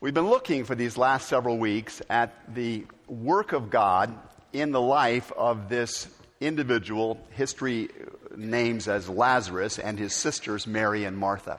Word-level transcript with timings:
We've 0.00 0.14
been 0.14 0.30
looking 0.30 0.62
for 0.62 0.76
these 0.76 0.96
last 0.96 1.26
several 1.26 1.58
weeks 1.58 2.00
at 2.08 2.54
the 2.54 2.86
work 3.08 3.50
of 3.50 3.68
God 3.68 4.16
in 4.52 4.70
the 4.70 4.80
life 4.80 5.32
of 5.32 5.68
this 5.68 6.06
individual, 6.40 7.18
history 7.30 7.88
names 8.36 8.86
as 8.86 9.08
Lazarus, 9.08 9.80
and 9.80 9.98
his 9.98 10.12
sisters, 10.12 10.68
Mary 10.68 11.02
and 11.02 11.18
Martha. 11.18 11.58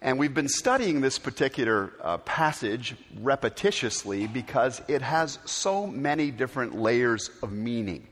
And 0.00 0.18
we've 0.18 0.32
been 0.32 0.48
studying 0.48 1.02
this 1.02 1.18
particular 1.18 1.92
uh, 2.00 2.16
passage 2.16 2.94
repetitiously 3.20 4.32
because 4.32 4.80
it 4.88 5.02
has 5.02 5.38
so 5.44 5.86
many 5.86 6.30
different 6.30 6.76
layers 6.76 7.28
of 7.42 7.52
meaning. 7.52 8.08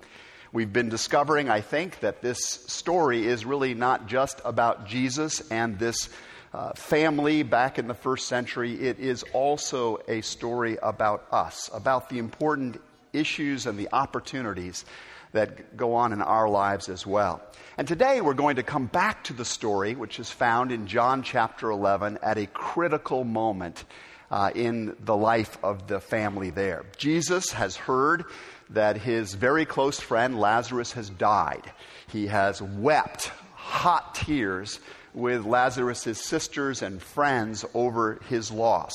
We've 0.52 0.74
been 0.74 0.90
discovering, 0.90 1.48
I 1.48 1.62
think, 1.62 2.00
that 2.00 2.20
this 2.20 2.38
story 2.44 3.26
is 3.26 3.46
really 3.46 3.72
not 3.72 4.08
just 4.08 4.42
about 4.44 4.86
Jesus 4.86 5.40
and 5.50 5.78
this 5.78 6.10
uh, 6.52 6.72
family 6.74 7.42
back 7.42 7.78
in 7.78 7.88
the 7.88 7.94
first 7.94 8.28
century, 8.28 8.74
it 8.74 8.98
is 8.98 9.22
also 9.32 9.98
a 10.08 10.20
story 10.22 10.78
about 10.82 11.26
us, 11.30 11.70
about 11.72 12.08
the 12.08 12.18
important 12.18 12.80
issues 13.12 13.66
and 13.66 13.78
the 13.78 13.88
opportunities 13.92 14.84
that 15.32 15.76
go 15.76 15.94
on 15.94 16.12
in 16.12 16.22
our 16.22 16.48
lives 16.48 16.88
as 16.88 17.06
well. 17.06 17.42
And 17.76 17.86
today 17.86 18.20
we're 18.20 18.34
going 18.34 18.56
to 18.56 18.62
come 18.62 18.86
back 18.86 19.24
to 19.24 19.32
the 19.32 19.44
story, 19.44 19.94
which 19.94 20.18
is 20.18 20.30
found 20.30 20.72
in 20.72 20.86
John 20.86 21.22
chapter 21.22 21.70
11 21.70 22.18
at 22.22 22.38
a 22.38 22.46
critical 22.46 23.24
moment 23.24 23.84
uh, 24.30 24.50
in 24.54 24.96
the 25.00 25.16
life 25.16 25.58
of 25.62 25.86
the 25.86 26.00
family 26.00 26.50
there. 26.50 26.84
Jesus 26.96 27.52
has 27.52 27.76
heard 27.76 28.24
that 28.70 28.96
his 28.98 29.34
very 29.34 29.64
close 29.64 30.00
friend 30.00 30.38
Lazarus 30.38 30.92
has 30.92 31.08
died. 31.08 31.70
He 32.08 32.26
has 32.26 32.60
wept 32.60 33.30
hot 33.54 34.14
tears 34.14 34.80
with 35.18 35.44
Lazarus' 35.44 36.24
sisters 36.24 36.80
and 36.80 37.02
friends 37.02 37.64
over 37.74 38.20
his 38.28 38.50
loss. 38.50 38.92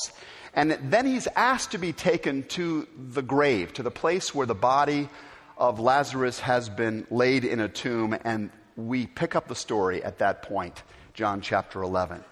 And 0.55 0.71
then 0.83 1.05
he's 1.05 1.27
asked 1.35 1.71
to 1.71 1.77
be 1.77 1.91
taken 1.91 2.43
to 2.43 2.87
the 2.97 3.21
grave, 3.21 3.73
to 3.73 3.83
the 3.83 3.91
place 3.91 4.33
where 4.33 4.47
the 4.47 4.55
body 4.55 5.09
of 5.57 5.79
Lazarus 5.79 6.39
has 6.39 6.69
been 6.69 7.05
laid 7.11 7.43
in 7.43 7.59
a 7.59 7.67
tomb, 7.67 8.17
and 8.23 8.49
we 8.75 9.05
pick 9.05 9.35
up 9.35 9.47
the 9.47 9.55
story 9.55 10.03
at 10.03 10.19
that 10.19 10.43
point, 10.43 10.81
John 11.13 11.41
chapter 11.41 11.81
11. 11.81 12.23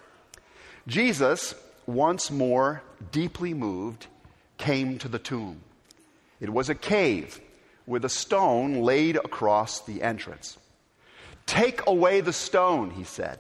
Jesus, 0.88 1.54
once 1.86 2.32
more 2.32 2.82
deeply 3.12 3.54
moved, 3.54 4.08
came 4.58 5.00
to 5.00 5.08
the 5.08 5.20
tomb. 5.20 5.62
It 6.40 6.50
was 6.50 6.70
a 6.70 6.76
cave 6.76 7.40
with 7.86 8.06
a 8.06 8.10
stone 8.10 8.82
laid 8.82 9.18
across 9.18 9.82
the 9.82 10.02
entrance. 10.02 10.58
Take 11.46 11.86
away 11.88 12.22
the 12.22 12.34
stone, 12.34 12.92
he 12.92 13.04
said. 13.04 13.40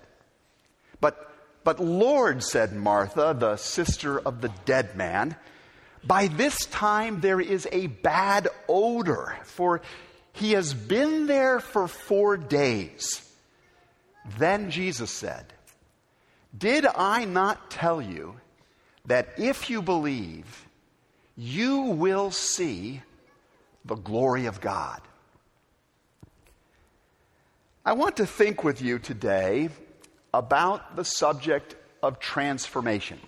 But, 1.01 1.29
but 1.63 1.79
Lord, 1.79 2.43
said 2.43 2.73
Martha, 2.73 3.35
the 3.37 3.57
sister 3.57 4.19
of 4.19 4.41
the 4.41 4.51
dead 4.65 4.95
man, 4.95 5.35
by 6.03 6.27
this 6.27 6.65
time 6.67 7.19
there 7.19 7.41
is 7.41 7.67
a 7.71 7.87
bad 7.87 8.47
odor, 8.69 9.37
for 9.43 9.81
he 10.33 10.53
has 10.53 10.73
been 10.73 11.27
there 11.27 11.59
for 11.59 11.87
four 11.87 12.37
days. 12.37 13.27
Then 14.37 14.71
Jesus 14.71 15.11
said, 15.11 15.45
Did 16.57 16.85
I 16.85 17.25
not 17.25 17.69
tell 17.69 18.01
you 18.01 18.39
that 19.05 19.29
if 19.37 19.69
you 19.69 19.81
believe, 19.81 20.67
you 21.35 21.81
will 21.81 22.31
see 22.31 23.01
the 23.83 23.95
glory 23.95 24.45
of 24.45 24.61
God? 24.61 25.01
I 27.83 27.93
want 27.93 28.17
to 28.17 28.27
think 28.27 28.63
with 28.63 28.81
you 28.81 28.99
today 28.99 29.69
about 30.33 30.95
the 30.95 31.05
subject 31.05 31.75
of 32.01 32.19
transformation. 32.19 33.19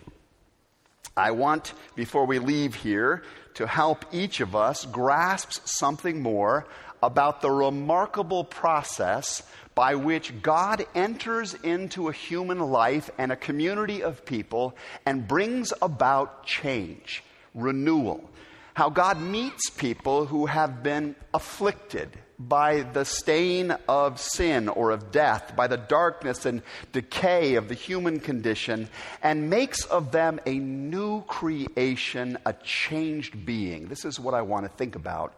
I 1.15 1.31
want, 1.31 1.73
before 1.95 2.25
we 2.25 2.39
leave 2.39 2.75
here, 2.75 3.23
to 3.55 3.67
help 3.67 4.05
each 4.11 4.39
of 4.39 4.55
us 4.55 4.85
grasp 4.85 5.51
something 5.65 6.21
more 6.21 6.65
about 7.03 7.41
the 7.41 7.51
remarkable 7.51 8.43
process 8.43 9.43
by 9.75 9.95
which 9.95 10.41
God 10.41 10.85
enters 10.95 11.53
into 11.55 12.07
a 12.07 12.13
human 12.13 12.59
life 12.59 13.09
and 13.17 13.31
a 13.31 13.35
community 13.35 14.01
of 14.01 14.25
people 14.25 14.75
and 15.05 15.27
brings 15.27 15.73
about 15.81 16.45
change, 16.45 17.23
renewal. 17.53 18.29
How 18.73 18.89
God 18.89 19.21
meets 19.21 19.69
people 19.69 20.25
who 20.25 20.47
have 20.47 20.81
been 20.81 21.15
afflicted 21.33 22.17
by 22.39 22.81
the 22.81 23.05
stain 23.05 23.71
of 23.87 24.19
sin 24.19 24.69
or 24.69 24.91
of 24.91 25.11
death, 25.11 25.55
by 25.55 25.67
the 25.67 25.77
darkness 25.77 26.45
and 26.45 26.61
decay 26.91 27.55
of 27.55 27.67
the 27.69 27.75
human 27.75 28.19
condition, 28.19 28.89
and 29.21 29.49
makes 29.49 29.85
of 29.85 30.11
them 30.11 30.39
a 30.45 30.53
new 30.53 31.21
creation, 31.23 32.37
a 32.45 32.53
changed 32.53 33.45
being. 33.45 33.87
This 33.87 34.05
is 34.05 34.19
what 34.19 34.33
I 34.33 34.41
want 34.41 34.65
to 34.65 34.69
think 34.69 34.95
about 34.95 35.33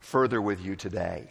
further 0.00 0.40
with 0.40 0.64
you 0.64 0.76
today. 0.76 1.28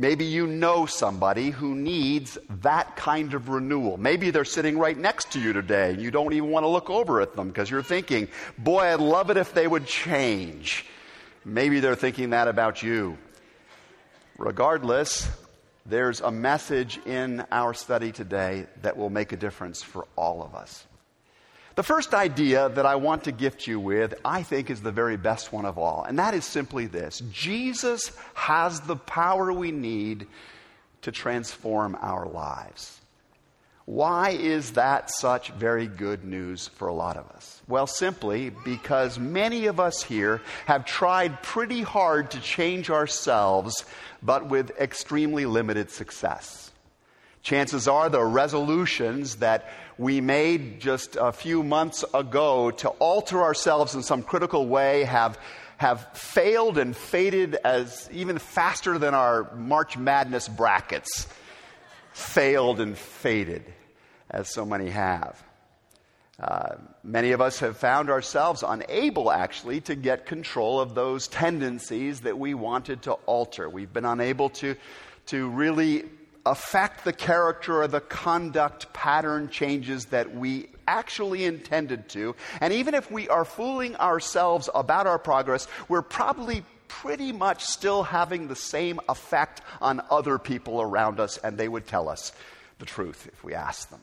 Maybe 0.00 0.26
you 0.26 0.46
know 0.46 0.86
somebody 0.86 1.50
who 1.50 1.74
needs 1.74 2.38
that 2.62 2.94
kind 2.94 3.34
of 3.34 3.48
renewal. 3.48 3.96
Maybe 3.96 4.30
they're 4.30 4.44
sitting 4.44 4.78
right 4.78 4.96
next 4.96 5.32
to 5.32 5.40
you 5.40 5.52
today 5.52 5.90
and 5.90 6.00
you 6.00 6.12
don't 6.12 6.32
even 6.32 6.50
want 6.50 6.62
to 6.62 6.68
look 6.68 6.88
over 6.88 7.20
at 7.20 7.34
them 7.34 7.48
because 7.48 7.68
you're 7.68 7.82
thinking, 7.82 8.28
boy, 8.56 8.82
I'd 8.82 9.00
love 9.00 9.30
it 9.30 9.36
if 9.36 9.54
they 9.54 9.66
would 9.66 9.86
change. 9.86 10.86
Maybe 11.44 11.80
they're 11.80 11.96
thinking 11.96 12.30
that 12.30 12.46
about 12.46 12.80
you. 12.80 13.18
Regardless, 14.38 15.28
there's 15.84 16.20
a 16.20 16.30
message 16.30 16.98
in 17.04 17.44
our 17.50 17.74
study 17.74 18.12
today 18.12 18.66
that 18.82 18.96
will 18.96 19.10
make 19.10 19.32
a 19.32 19.36
difference 19.36 19.82
for 19.82 20.06
all 20.14 20.44
of 20.44 20.54
us. 20.54 20.86
The 21.74 21.82
first 21.82 22.14
idea 22.14 22.68
that 22.68 22.86
I 22.86 22.94
want 22.94 23.24
to 23.24 23.32
gift 23.32 23.66
you 23.66 23.80
with, 23.80 24.14
I 24.24 24.44
think, 24.44 24.70
is 24.70 24.80
the 24.80 24.92
very 24.92 25.16
best 25.16 25.52
one 25.52 25.64
of 25.64 25.76
all, 25.76 26.04
and 26.04 26.20
that 26.20 26.34
is 26.34 26.44
simply 26.44 26.86
this 26.86 27.20
Jesus 27.32 28.12
has 28.34 28.80
the 28.80 28.96
power 28.96 29.52
we 29.52 29.72
need 29.72 30.28
to 31.02 31.10
transform 31.10 31.96
our 32.00 32.26
lives. 32.26 33.00
Why 33.88 34.32
is 34.32 34.72
that 34.72 35.10
such 35.10 35.50
very 35.52 35.86
good 35.86 36.22
news 36.22 36.68
for 36.68 36.88
a 36.88 36.92
lot 36.92 37.16
of 37.16 37.26
us? 37.30 37.62
Well, 37.66 37.86
simply 37.86 38.50
because 38.50 39.18
many 39.18 39.64
of 39.64 39.80
us 39.80 40.02
here 40.02 40.42
have 40.66 40.84
tried 40.84 41.42
pretty 41.42 41.80
hard 41.80 42.32
to 42.32 42.40
change 42.40 42.90
ourselves, 42.90 43.86
but 44.22 44.50
with 44.50 44.78
extremely 44.78 45.46
limited 45.46 45.90
success. 45.90 46.70
Chances 47.42 47.88
are 47.88 48.10
the 48.10 48.22
resolutions 48.22 49.36
that 49.36 49.70
we 49.96 50.20
made 50.20 50.80
just 50.80 51.16
a 51.18 51.32
few 51.32 51.62
months 51.62 52.04
ago 52.12 52.70
to 52.70 52.90
alter 52.90 53.42
ourselves 53.42 53.94
in 53.94 54.02
some 54.02 54.22
critical 54.22 54.68
way 54.68 55.04
have, 55.04 55.38
have 55.78 56.06
failed 56.12 56.76
and 56.76 56.94
faded 56.94 57.54
as 57.64 58.06
even 58.12 58.38
faster 58.38 58.98
than 58.98 59.14
our 59.14 59.50
March 59.54 59.96
Madness 59.96 60.46
brackets 60.46 61.26
failed 62.18 62.80
and 62.80 62.98
faded 62.98 63.64
as 64.28 64.52
so 64.52 64.66
many 64.66 64.90
have. 64.90 65.40
Uh, 66.40 66.74
many 67.04 67.30
of 67.30 67.40
us 67.40 67.60
have 67.60 67.76
found 67.76 68.10
ourselves 68.10 68.64
unable, 68.66 69.30
actually, 69.30 69.80
to 69.80 69.94
get 69.94 70.26
control 70.26 70.80
of 70.80 70.94
those 70.94 71.28
tendencies 71.28 72.20
that 72.22 72.36
we 72.36 72.54
wanted 72.54 73.02
to 73.02 73.12
alter. 73.26 73.68
We've 73.68 73.92
been 73.92 74.04
unable 74.04 74.50
to, 74.50 74.74
to 75.26 75.48
really 75.48 76.04
affect 76.44 77.04
the 77.04 77.12
character 77.12 77.82
or 77.82 77.88
the 77.88 78.00
conduct 78.00 78.92
pattern 78.92 79.48
changes 79.48 80.06
that 80.06 80.34
we 80.34 80.68
actually 80.88 81.44
intended 81.44 82.08
to. 82.08 82.34
And 82.60 82.72
even 82.72 82.94
if 82.94 83.10
we 83.10 83.28
are 83.28 83.44
fooling 83.44 83.94
ourselves 83.96 84.68
about 84.74 85.06
our 85.06 85.18
progress, 85.18 85.68
we're 85.88 86.02
probably 86.02 86.64
pretty 86.88 87.32
much 87.32 87.62
still 87.64 88.02
having 88.02 88.48
the 88.48 88.56
same 88.56 89.00
effect 89.08 89.60
on 89.80 90.00
other 90.10 90.38
people 90.38 90.80
around 90.80 91.20
us, 91.20 91.38
and 91.38 91.56
they 91.56 91.68
would 91.68 91.86
tell 91.86 92.08
us 92.08 92.32
the 92.78 92.86
truth 92.86 93.28
if 93.32 93.44
we 93.44 93.54
asked 93.54 93.90
them. 93.90 94.00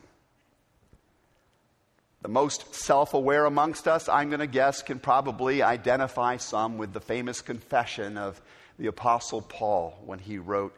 The 2.22 2.30
most 2.30 2.74
self 2.74 3.14
aware 3.14 3.46
amongst 3.46 3.88
us, 3.88 4.10
I'm 4.10 4.30
going 4.30 4.40
to 4.40 4.48
guess, 4.48 4.82
can 4.82 4.98
probably 4.98 5.62
identify 5.62 6.38
some 6.38 6.78
with 6.78 6.92
the 6.92 7.00
famous 7.00 7.42
confession 7.42 8.18
of 8.18 8.42
the 8.80 8.88
Apostle 8.88 9.42
Paul 9.42 10.02
when 10.06 10.20
he 10.20 10.38
wrote, 10.38 10.76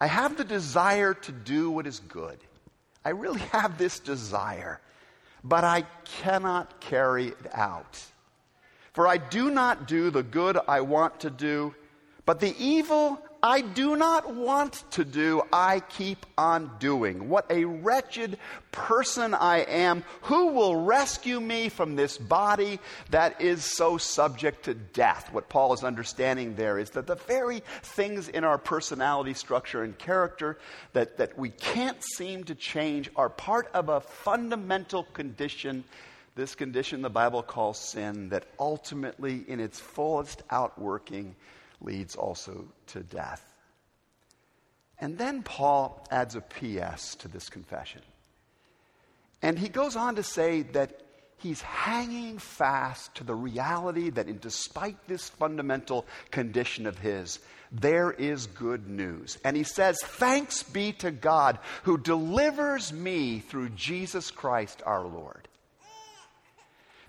I 0.00 0.06
have 0.06 0.36
the 0.36 0.44
desire 0.44 1.12
to 1.12 1.32
do 1.32 1.70
what 1.70 1.86
is 1.86 1.98
good. 2.00 2.38
I 3.04 3.10
really 3.10 3.40
have 3.52 3.78
this 3.78 3.98
desire, 3.98 4.80
but 5.44 5.64
I 5.64 5.82
cannot 6.22 6.80
carry 6.80 7.28
it 7.28 7.52
out. 7.52 8.02
For 8.92 9.06
I 9.06 9.16
do 9.18 9.50
not 9.50 9.86
do 9.86 10.10
the 10.10 10.22
good 10.22 10.58
I 10.66 10.80
want 10.80 11.20
to 11.20 11.30
do, 11.30 11.74
but 12.24 12.40
the 12.40 12.54
evil 12.58 13.20
I 13.42 13.60
do 13.60 13.94
not 13.94 14.34
want 14.34 14.82
to 14.92 15.04
do, 15.04 15.42
I 15.52 15.78
keep 15.80 16.26
on 16.36 16.72
doing. 16.80 17.28
What 17.28 17.46
a 17.50 17.64
wretched 17.64 18.36
person 18.72 19.32
I 19.32 19.58
am. 19.58 20.02
Who 20.22 20.48
will 20.48 20.74
rescue 20.74 21.40
me 21.40 21.68
from 21.68 21.94
this 21.94 22.18
body 22.18 22.80
that 23.10 23.40
is 23.40 23.64
so 23.64 23.96
subject 23.96 24.64
to 24.64 24.74
death? 24.74 25.32
What 25.32 25.48
Paul 25.48 25.72
is 25.72 25.84
understanding 25.84 26.56
there 26.56 26.78
is 26.78 26.90
that 26.90 27.06
the 27.06 27.14
very 27.14 27.62
things 27.82 28.28
in 28.28 28.42
our 28.42 28.58
personality 28.58 29.34
structure 29.34 29.84
and 29.84 29.96
character 29.96 30.58
that, 30.92 31.18
that 31.18 31.38
we 31.38 31.50
can't 31.50 32.02
seem 32.02 32.42
to 32.44 32.56
change 32.56 33.08
are 33.14 33.28
part 33.28 33.70
of 33.72 33.88
a 33.88 34.00
fundamental 34.00 35.04
condition 35.04 35.84
this 36.38 36.54
condition 36.54 37.02
the 37.02 37.10
Bible 37.10 37.42
calls 37.42 37.78
sin 37.78 38.28
that 38.28 38.46
ultimately, 38.60 39.44
in 39.48 39.58
its 39.58 39.80
fullest 39.80 40.44
outworking, 40.50 41.34
leads 41.80 42.14
also 42.14 42.64
to 42.86 43.00
death. 43.00 43.44
And 45.00 45.18
then 45.18 45.42
Paul 45.42 46.06
adds 46.12 46.36
a 46.36 46.40
P.S. 46.40 47.16
to 47.16 47.28
this 47.28 47.48
confession. 47.48 48.02
And 49.42 49.58
he 49.58 49.68
goes 49.68 49.96
on 49.96 50.14
to 50.14 50.22
say 50.22 50.62
that 50.62 51.02
he's 51.38 51.60
hanging 51.60 52.38
fast 52.38 53.16
to 53.16 53.24
the 53.24 53.34
reality 53.34 54.10
that, 54.10 54.28
in, 54.28 54.38
despite 54.38 55.08
this 55.08 55.28
fundamental 55.28 56.06
condition 56.30 56.86
of 56.86 56.98
his, 56.98 57.40
there 57.72 58.12
is 58.12 58.46
good 58.46 58.88
news. 58.88 59.38
And 59.44 59.56
he 59.56 59.64
says, 59.64 59.98
Thanks 60.04 60.62
be 60.62 60.92
to 60.94 61.10
God 61.10 61.58
who 61.82 61.98
delivers 61.98 62.92
me 62.92 63.40
through 63.40 63.70
Jesus 63.70 64.30
Christ 64.30 64.82
our 64.86 65.04
Lord. 65.04 65.48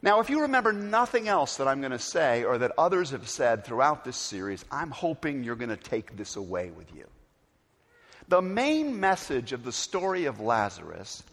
Now, 0.02 0.22
if 0.22 0.30
you 0.30 0.42
remember 0.42 0.72
nothing 0.72 1.28
else 1.28 1.58
that 1.58 1.68
I'm 1.68 1.82
going 1.82 1.92
to 1.92 2.00
say 2.00 2.46
or 2.46 2.58
that 2.60 2.72
others 2.78 3.12
have 3.12 3.28
said 3.28 3.66
throughout 3.66 4.06
this 4.06 4.16
series, 4.16 4.64
I'm 4.72 4.92
hoping 4.92 5.44
you're 5.44 5.56
going 5.56 5.70
to 5.70 5.78
take 5.78 6.16
this 6.16 6.38
away 6.38 6.72
with 6.72 6.96
you. 6.96 7.06
The 8.30 8.42
main 8.42 9.00
message 9.00 9.52
of 9.52 9.64
the 9.64 9.72
story 9.72 10.26
of 10.26 10.40
Lazarus 10.40 11.24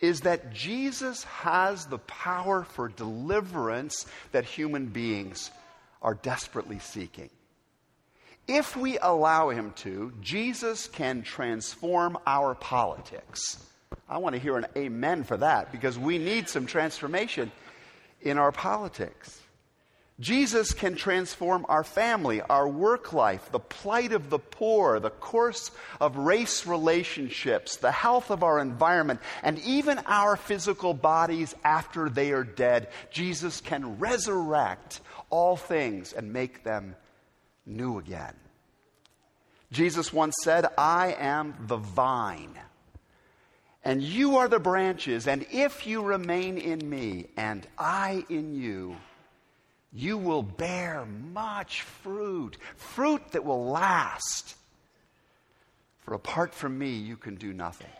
is 0.00 0.22
that 0.22 0.52
Jesus 0.52 1.24
has 1.24 1.86
the 1.86 1.98
power 1.98 2.64
for 2.64 2.88
deliverance 2.88 4.04
that 4.32 4.44
human 4.44 4.86
beings 4.86 5.50
are 6.02 6.14
desperately 6.14 6.80
seeking. 6.80 7.30
If 8.48 8.76
we 8.76 8.98
allow 8.98 9.50
him 9.50 9.72
to, 9.76 10.12
Jesus 10.20 10.88
can 10.88 11.22
transform 11.22 12.18
our 12.26 12.56
politics. 12.56 13.64
I 14.08 14.18
want 14.18 14.34
to 14.34 14.40
hear 14.40 14.56
an 14.56 14.66
amen 14.76 15.22
for 15.22 15.36
that 15.36 15.70
because 15.70 15.96
we 15.96 16.18
need 16.18 16.48
some 16.48 16.66
transformation 16.66 17.52
in 18.22 18.38
our 18.38 18.52
politics. 18.52 19.40
Jesus 20.20 20.72
can 20.72 20.94
transform 20.94 21.66
our 21.68 21.82
family, 21.82 22.42
our 22.42 22.68
work 22.68 23.12
life, 23.12 23.50
the 23.50 23.58
plight 23.58 24.12
of 24.12 24.30
the 24.30 24.38
poor, 24.38 25.00
the 25.00 25.10
course 25.10 25.72
of 26.00 26.16
race 26.16 26.64
relationships, 26.66 27.76
the 27.76 27.90
health 27.90 28.30
of 28.30 28.44
our 28.44 28.60
environment, 28.60 29.20
and 29.42 29.58
even 29.60 29.98
our 30.06 30.36
physical 30.36 30.94
bodies 30.94 31.54
after 31.64 32.08
they 32.08 32.30
are 32.30 32.44
dead. 32.44 32.88
Jesus 33.10 33.60
can 33.60 33.98
resurrect 33.98 35.00
all 35.28 35.56
things 35.56 36.12
and 36.12 36.32
make 36.32 36.62
them 36.62 36.94
new 37.66 37.98
again. 37.98 38.34
Jesus 39.72 40.12
once 40.12 40.36
said, 40.42 40.66
I 40.76 41.16
am 41.18 41.54
the 41.66 41.78
vine, 41.78 42.56
and 43.84 44.02
you 44.02 44.36
are 44.36 44.48
the 44.48 44.60
branches, 44.60 45.26
and 45.26 45.44
if 45.50 45.86
you 45.86 46.02
remain 46.02 46.58
in 46.58 46.88
me, 46.88 47.26
and 47.36 47.66
I 47.76 48.24
in 48.28 48.54
you, 48.54 48.96
you 49.92 50.16
will 50.16 50.42
bear 50.42 51.04
much 51.32 51.82
fruit, 51.82 52.56
fruit 52.76 53.32
that 53.32 53.44
will 53.44 53.66
last. 53.66 54.56
For 56.00 56.14
apart 56.14 56.54
from 56.54 56.78
me, 56.78 56.90
you 56.90 57.16
can 57.16 57.34
do 57.34 57.52
nothing. 57.52 57.90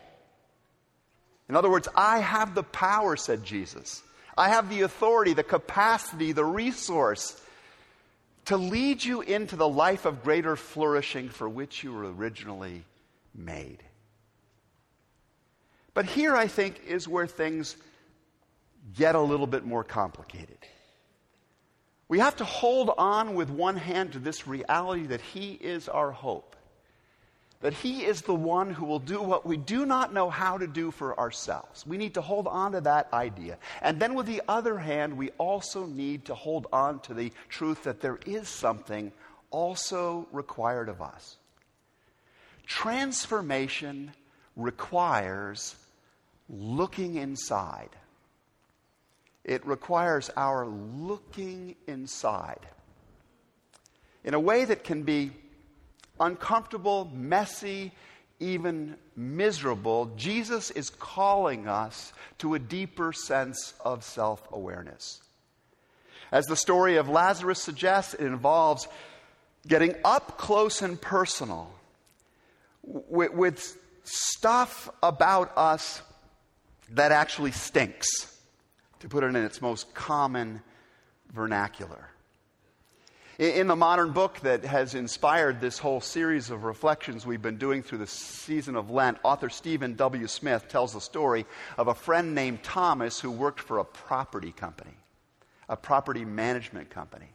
In 1.49 1.55
other 1.55 1.69
words, 1.69 1.87
I 1.95 2.19
have 2.19 2.55
the 2.55 2.63
power, 2.63 3.15
said 3.15 3.43
Jesus. 3.43 4.01
I 4.37 4.49
have 4.49 4.69
the 4.69 4.81
authority, 4.81 5.33
the 5.33 5.43
capacity, 5.43 6.31
the 6.31 6.45
resource 6.45 7.39
to 8.45 8.57
lead 8.57 9.03
you 9.03 9.21
into 9.21 9.55
the 9.55 9.67
life 9.67 10.05
of 10.05 10.23
greater 10.23 10.55
flourishing 10.55 11.29
for 11.29 11.47
which 11.47 11.83
you 11.83 11.93
were 11.93 12.11
originally 12.11 12.83
made. 13.35 13.83
But 15.93 16.05
here, 16.05 16.35
I 16.35 16.47
think, 16.47 16.81
is 16.87 17.07
where 17.07 17.27
things 17.27 17.77
get 18.95 19.15
a 19.15 19.21
little 19.21 19.47
bit 19.47 19.63
more 19.65 19.83
complicated. 19.83 20.57
We 22.07 22.19
have 22.19 22.35
to 22.37 22.45
hold 22.45 22.91
on 22.97 23.35
with 23.35 23.49
one 23.49 23.77
hand 23.77 24.13
to 24.13 24.19
this 24.19 24.47
reality 24.47 25.07
that 25.07 25.21
He 25.21 25.53
is 25.53 25.87
our 25.87 26.11
hope, 26.11 26.55
that 27.61 27.73
He 27.73 28.03
is 28.03 28.21
the 28.21 28.33
one 28.33 28.71
who 28.71 28.85
will 28.85 28.99
do 28.99 29.21
what 29.21 29.45
we 29.45 29.57
do 29.57 29.85
not 29.85 30.13
know 30.13 30.29
how 30.29 30.57
to 30.57 30.67
do 30.67 30.91
for 30.91 31.17
ourselves. 31.19 31.85
We 31.87 31.97
need 31.97 32.15
to 32.15 32.21
hold 32.21 32.47
on 32.47 32.73
to 32.73 32.81
that 32.81 33.11
idea. 33.13 33.57
And 33.81 33.99
then, 33.99 34.15
with 34.15 34.25
the 34.25 34.41
other 34.47 34.77
hand, 34.77 35.15
we 35.15 35.29
also 35.37 35.85
need 35.85 36.25
to 36.25 36.35
hold 36.35 36.67
on 36.73 36.99
to 37.01 37.13
the 37.13 37.31
truth 37.49 37.83
that 37.83 38.01
there 38.01 38.19
is 38.25 38.49
something 38.49 39.11
also 39.49 40.27
required 40.31 40.89
of 40.89 41.01
us. 41.01 41.37
Transformation 42.65 44.11
requires 44.55 45.75
looking 46.49 47.15
inside 47.15 47.89
it 49.43 49.65
requires 49.65 50.29
our 50.37 50.65
looking 50.65 51.75
inside 51.87 52.65
in 54.23 54.33
a 54.33 54.39
way 54.39 54.63
that 54.63 54.83
can 54.83 55.03
be 55.03 55.31
uncomfortable, 56.19 57.11
messy, 57.13 57.91
even 58.39 58.95
miserable. 59.17 60.11
Jesus 60.15 60.71
is 60.71 60.89
calling 60.89 61.67
us 61.67 62.13
to 62.37 62.53
a 62.53 62.59
deeper 62.59 63.11
sense 63.11 63.73
of 63.83 64.03
self 64.03 64.47
awareness. 64.51 65.21
As 66.31 66.45
the 66.45 66.55
story 66.55 66.95
of 66.95 67.09
Lazarus 67.09 67.61
suggests, 67.61 68.13
it 68.13 68.25
involves 68.25 68.87
getting 69.67 69.93
up 70.05 70.37
close 70.37 70.81
and 70.81 70.99
personal 70.99 71.69
with, 72.81 73.33
with 73.33 73.77
stuff 74.03 74.89
about 75.03 75.51
us 75.57 76.01
that 76.91 77.11
actually 77.11 77.51
stinks 77.51 78.07
to 78.99 79.09
put 79.09 79.23
it 79.23 79.27
in 79.27 79.35
its 79.35 79.61
most 79.61 79.93
common 79.93 80.61
vernacular. 81.33 82.09
In 83.39 83.65
the 83.65 83.75
modern 83.75 84.11
book 84.11 84.39
that 84.41 84.63
has 84.63 84.93
inspired 84.93 85.59
this 85.59 85.79
whole 85.79 86.01
series 86.01 86.51
of 86.51 86.63
reflections 86.63 87.25
we've 87.25 87.41
been 87.41 87.57
doing 87.57 87.81
through 87.81 87.97
the 87.97 88.07
season 88.07 88.75
of 88.75 88.91
Lent, 88.91 89.17
author 89.23 89.49
Stephen 89.49 89.95
W. 89.95 90.27
Smith 90.27 90.67
tells 90.67 90.93
the 90.93 91.01
story 91.01 91.45
of 91.77 91.87
a 91.87 91.95
friend 91.95 92.35
named 92.35 92.61
Thomas 92.61 93.19
who 93.19 93.31
worked 93.31 93.59
for 93.59 93.79
a 93.79 93.85
property 93.85 94.51
company, 94.51 94.93
a 95.67 95.75
property 95.75 96.23
management 96.23 96.91
company. 96.91 97.29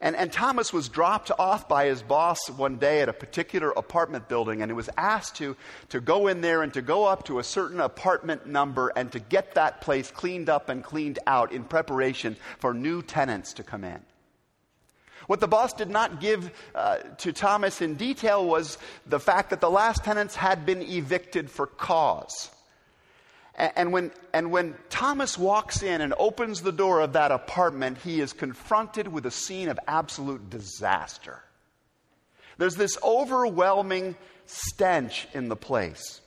And, 0.00 0.14
and 0.14 0.30
Thomas 0.30 0.72
was 0.72 0.88
dropped 0.88 1.30
off 1.38 1.68
by 1.68 1.86
his 1.86 2.02
boss 2.02 2.50
one 2.50 2.76
day 2.76 3.00
at 3.00 3.08
a 3.08 3.14
particular 3.14 3.70
apartment 3.70 4.28
building, 4.28 4.60
and 4.60 4.70
he 4.70 4.74
was 4.74 4.90
asked 4.96 5.36
to, 5.36 5.56
to 5.88 6.00
go 6.00 6.26
in 6.26 6.42
there 6.42 6.62
and 6.62 6.72
to 6.74 6.82
go 6.82 7.04
up 7.04 7.24
to 7.26 7.38
a 7.38 7.44
certain 7.44 7.80
apartment 7.80 8.46
number 8.46 8.92
and 8.94 9.10
to 9.12 9.18
get 9.18 9.54
that 9.54 9.80
place 9.80 10.10
cleaned 10.10 10.50
up 10.50 10.68
and 10.68 10.84
cleaned 10.84 11.18
out 11.26 11.50
in 11.50 11.64
preparation 11.64 12.36
for 12.58 12.74
new 12.74 13.00
tenants 13.00 13.54
to 13.54 13.62
come 13.62 13.84
in. 13.84 14.00
What 15.26 15.40
the 15.40 15.48
boss 15.48 15.72
did 15.72 15.90
not 15.90 16.20
give 16.20 16.50
uh, 16.74 16.98
to 17.18 17.32
Thomas 17.32 17.80
in 17.80 17.94
detail 17.94 18.46
was 18.46 18.78
the 19.06 19.18
fact 19.18 19.50
that 19.50 19.60
the 19.60 19.70
last 19.70 20.04
tenants 20.04 20.36
had 20.36 20.66
been 20.66 20.82
evicted 20.82 21.50
for 21.50 21.66
cause. 21.66 22.50
And 23.56 23.90
when, 23.90 24.10
and 24.34 24.50
when 24.50 24.74
Thomas 24.90 25.38
walks 25.38 25.82
in 25.82 26.02
and 26.02 26.12
opens 26.18 26.60
the 26.60 26.72
door 26.72 27.00
of 27.00 27.14
that 27.14 27.32
apartment, 27.32 27.98
he 27.98 28.20
is 28.20 28.34
confronted 28.34 29.08
with 29.08 29.24
a 29.24 29.30
scene 29.30 29.70
of 29.70 29.78
absolute 29.88 30.50
disaster. 30.50 31.42
There's 32.58 32.76
this 32.76 32.98
overwhelming 33.02 34.14
stench 34.44 35.26
in 35.32 35.48
the 35.48 35.56
place. 35.56 36.20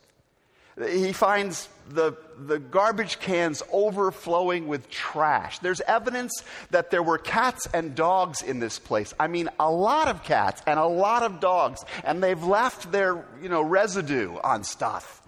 He 0.88 1.12
finds 1.12 1.68
the, 1.88 2.16
the 2.38 2.58
garbage 2.58 3.20
cans 3.20 3.62
overflowing 3.72 4.66
with 4.66 4.90
trash. 4.90 5.58
There's 5.60 5.80
evidence 5.82 6.32
that 6.70 6.90
there 6.90 7.02
were 7.02 7.18
cats 7.18 7.68
and 7.72 7.94
dogs 7.94 8.42
in 8.42 8.58
this 8.60 8.78
place. 8.78 9.12
I 9.20 9.28
mean, 9.28 9.50
a 9.60 9.70
lot 9.70 10.08
of 10.08 10.24
cats 10.24 10.62
and 10.66 10.80
a 10.80 10.86
lot 10.86 11.22
of 11.22 11.38
dogs, 11.38 11.84
and 12.02 12.22
they've 12.22 12.42
left 12.42 12.90
their 12.90 13.24
you 13.42 13.48
know, 13.48 13.62
residue 13.62 14.36
on 14.42 14.64
stuff 14.64 15.19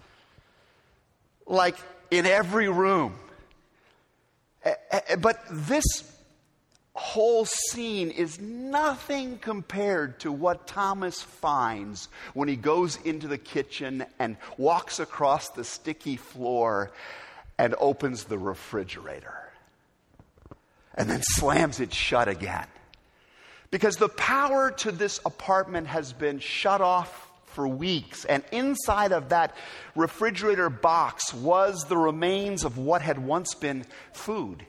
like 1.52 1.76
in 2.10 2.26
every 2.26 2.68
room. 2.68 3.14
Eh, 4.64 4.74
eh, 4.90 5.00
eh, 5.08 5.16
but 5.16 5.38
this 5.50 5.84
whole 6.94 7.44
scene 7.44 8.10
is 8.10 8.40
nothing 8.40 9.38
compared 9.38 10.18
to 10.20 10.32
what 10.32 10.66
Thomas 10.66 11.22
finds 11.22 12.08
when 12.34 12.48
he 12.48 12.56
goes 12.56 12.96
into 13.04 13.28
the 13.28 13.38
kitchen 13.38 14.04
and 14.18 14.36
walks 14.56 14.98
across 14.98 15.50
the 15.50 15.64
sticky 15.64 16.16
floor 16.16 16.90
and 17.58 17.74
opens 17.78 18.24
the 18.24 18.38
refrigerator 18.38 19.50
and 20.94 21.08
then 21.08 21.22
slams 21.22 21.80
it 21.80 21.92
shut 21.92 22.28
again. 22.28 22.66
Because 23.70 23.96
the 23.96 24.10
power 24.10 24.70
to 24.70 24.92
this 24.92 25.18
apartment 25.24 25.86
has 25.86 26.12
been 26.12 26.38
shut 26.38 26.82
off 26.82 27.31
for 27.52 27.66
weeks. 27.66 28.24
And 28.24 28.42
inside 28.52 29.12
of 29.12 29.30
that 29.30 29.56
refrigerator 29.94 30.70
box 30.70 31.32
was 31.32 31.84
the 31.84 31.96
remains 31.96 32.64
of 32.64 32.78
what 32.78 33.02
had 33.02 33.18
once 33.18 33.54
been 33.54 33.84
food. 34.12 34.66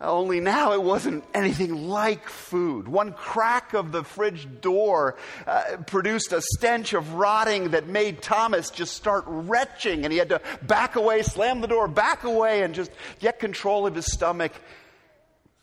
Only 0.00 0.40
now 0.40 0.72
it 0.72 0.82
wasn't 0.82 1.24
anything 1.32 1.88
like 1.88 2.28
food. 2.28 2.88
One 2.88 3.12
crack 3.12 3.74
of 3.74 3.92
the 3.92 4.04
fridge 4.04 4.46
door 4.60 5.16
uh, 5.46 5.78
produced 5.86 6.32
a 6.32 6.42
stench 6.42 6.92
of 6.92 7.14
rotting 7.14 7.70
that 7.70 7.86
made 7.86 8.20
Thomas 8.20 8.70
just 8.70 8.94
start 8.94 9.24
retching, 9.26 10.04
and 10.04 10.12
he 10.12 10.18
had 10.18 10.30
to 10.30 10.40
back 10.62 10.96
away, 10.96 11.22
slam 11.22 11.60
the 11.60 11.68
door, 11.68 11.88
back 11.88 12.24
away, 12.24 12.62
and 12.62 12.74
just 12.74 12.90
get 13.20 13.38
control 13.38 13.86
of 13.86 13.94
his 13.94 14.12
stomach, 14.12 14.52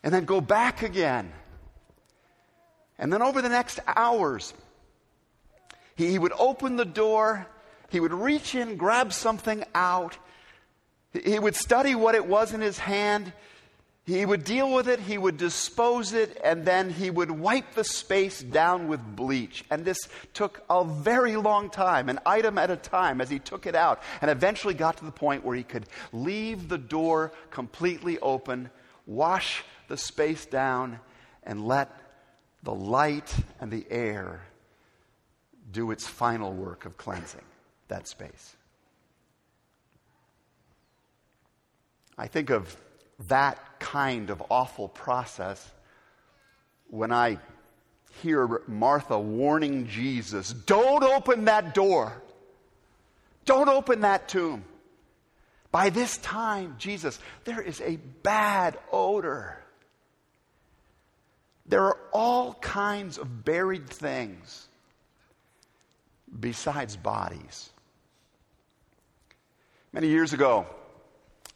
and 0.01 0.13
then 0.13 0.25
go 0.25 0.41
back 0.41 0.81
again. 0.81 1.31
And 2.97 3.11
then 3.11 3.21
over 3.21 3.41
the 3.41 3.49
next 3.49 3.79
hours, 3.85 4.53
he, 6.01 6.11
he 6.11 6.19
would 6.19 6.33
open 6.37 6.75
the 6.75 6.85
door, 6.85 7.47
he 7.89 7.99
would 7.99 8.13
reach 8.13 8.55
in, 8.55 8.77
grab 8.77 9.13
something 9.13 9.63
out, 9.75 10.17
he 11.13 11.37
would 11.37 11.55
study 11.55 11.93
what 11.95 12.15
it 12.15 12.25
was 12.25 12.53
in 12.53 12.61
his 12.61 12.79
hand. 12.79 13.33
He 14.03 14.25
would 14.25 14.43
deal 14.43 14.73
with 14.73 14.87
it, 14.87 14.99
he 14.99 15.17
would 15.17 15.37
dispose 15.37 16.13
it, 16.13 16.35
and 16.43 16.65
then 16.65 16.89
he 16.89 17.11
would 17.11 17.29
wipe 17.29 17.75
the 17.75 17.83
space 17.83 18.41
down 18.41 18.87
with 18.87 18.99
bleach. 19.15 19.63
And 19.69 19.85
this 19.85 19.99
took 20.33 20.63
a 20.69 20.83
very 20.83 21.35
long 21.35 21.69
time, 21.69 22.09
an 22.09 22.19
item 22.25 22.57
at 22.57 22.71
a 22.71 22.75
time, 22.75 23.21
as 23.21 23.29
he 23.29 23.37
took 23.37 23.67
it 23.67 23.75
out, 23.75 24.01
and 24.21 24.31
eventually 24.31 24.73
got 24.73 24.97
to 24.97 25.05
the 25.05 25.11
point 25.11 25.45
where 25.45 25.55
he 25.55 25.63
could 25.63 25.85
leave 26.11 26.67
the 26.67 26.79
door 26.79 27.31
completely 27.51 28.17
open, 28.19 28.71
wash 29.05 29.63
the 29.87 29.97
space 29.97 30.47
down, 30.47 30.99
and 31.43 31.67
let 31.67 31.95
the 32.63 32.73
light 32.73 33.33
and 33.59 33.69
the 33.69 33.85
air 33.91 34.41
do 35.71 35.91
its 35.91 36.07
final 36.07 36.51
work 36.53 36.85
of 36.85 36.97
cleansing 36.97 37.45
that 37.87 38.07
space. 38.07 38.55
I 42.17 42.27
think 42.27 42.49
of 42.49 42.75
that 43.27 43.79
kind 43.79 44.29
of 44.29 44.43
awful 44.49 44.87
process 44.87 45.71
when 46.89 47.11
I 47.11 47.39
hear 48.21 48.61
Martha 48.67 49.17
warning 49.17 49.87
Jesus, 49.87 50.51
don't 50.51 51.03
open 51.03 51.45
that 51.45 51.73
door. 51.73 52.21
Don't 53.45 53.69
open 53.69 54.01
that 54.01 54.27
tomb. 54.27 54.63
By 55.71 55.89
this 55.89 56.17
time, 56.17 56.75
Jesus, 56.77 57.19
there 57.45 57.61
is 57.61 57.81
a 57.81 57.95
bad 58.23 58.77
odor. 58.91 59.57
There 61.65 61.85
are 61.85 61.97
all 62.11 62.55
kinds 62.55 63.17
of 63.17 63.45
buried 63.45 63.89
things 63.89 64.67
besides 66.39 66.95
bodies. 66.95 67.69
Many 69.93 70.07
years 70.07 70.33
ago, 70.33 70.65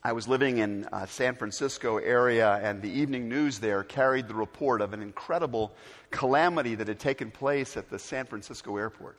I 0.03 0.11
was 0.11 0.27
living 0.27 0.59
in 0.59 0.85
uh, 0.91 1.05
San 1.07 1.35
Francisco 1.35 1.97
area, 1.97 2.59
and 2.61 2.81
the 2.81 2.91
evening 2.91 3.27
news 3.27 3.59
there 3.59 3.83
carried 3.83 4.27
the 4.27 4.35
report 4.35 4.81
of 4.81 4.93
an 4.93 5.01
incredible 5.01 5.73
calamity 6.11 6.75
that 6.75 6.87
had 6.87 6.99
taken 6.99 7.31
place 7.31 7.75
at 7.75 7.89
the 7.89 7.97
San 7.97 8.25
Francisco 8.25 8.77
airport. 8.77 9.17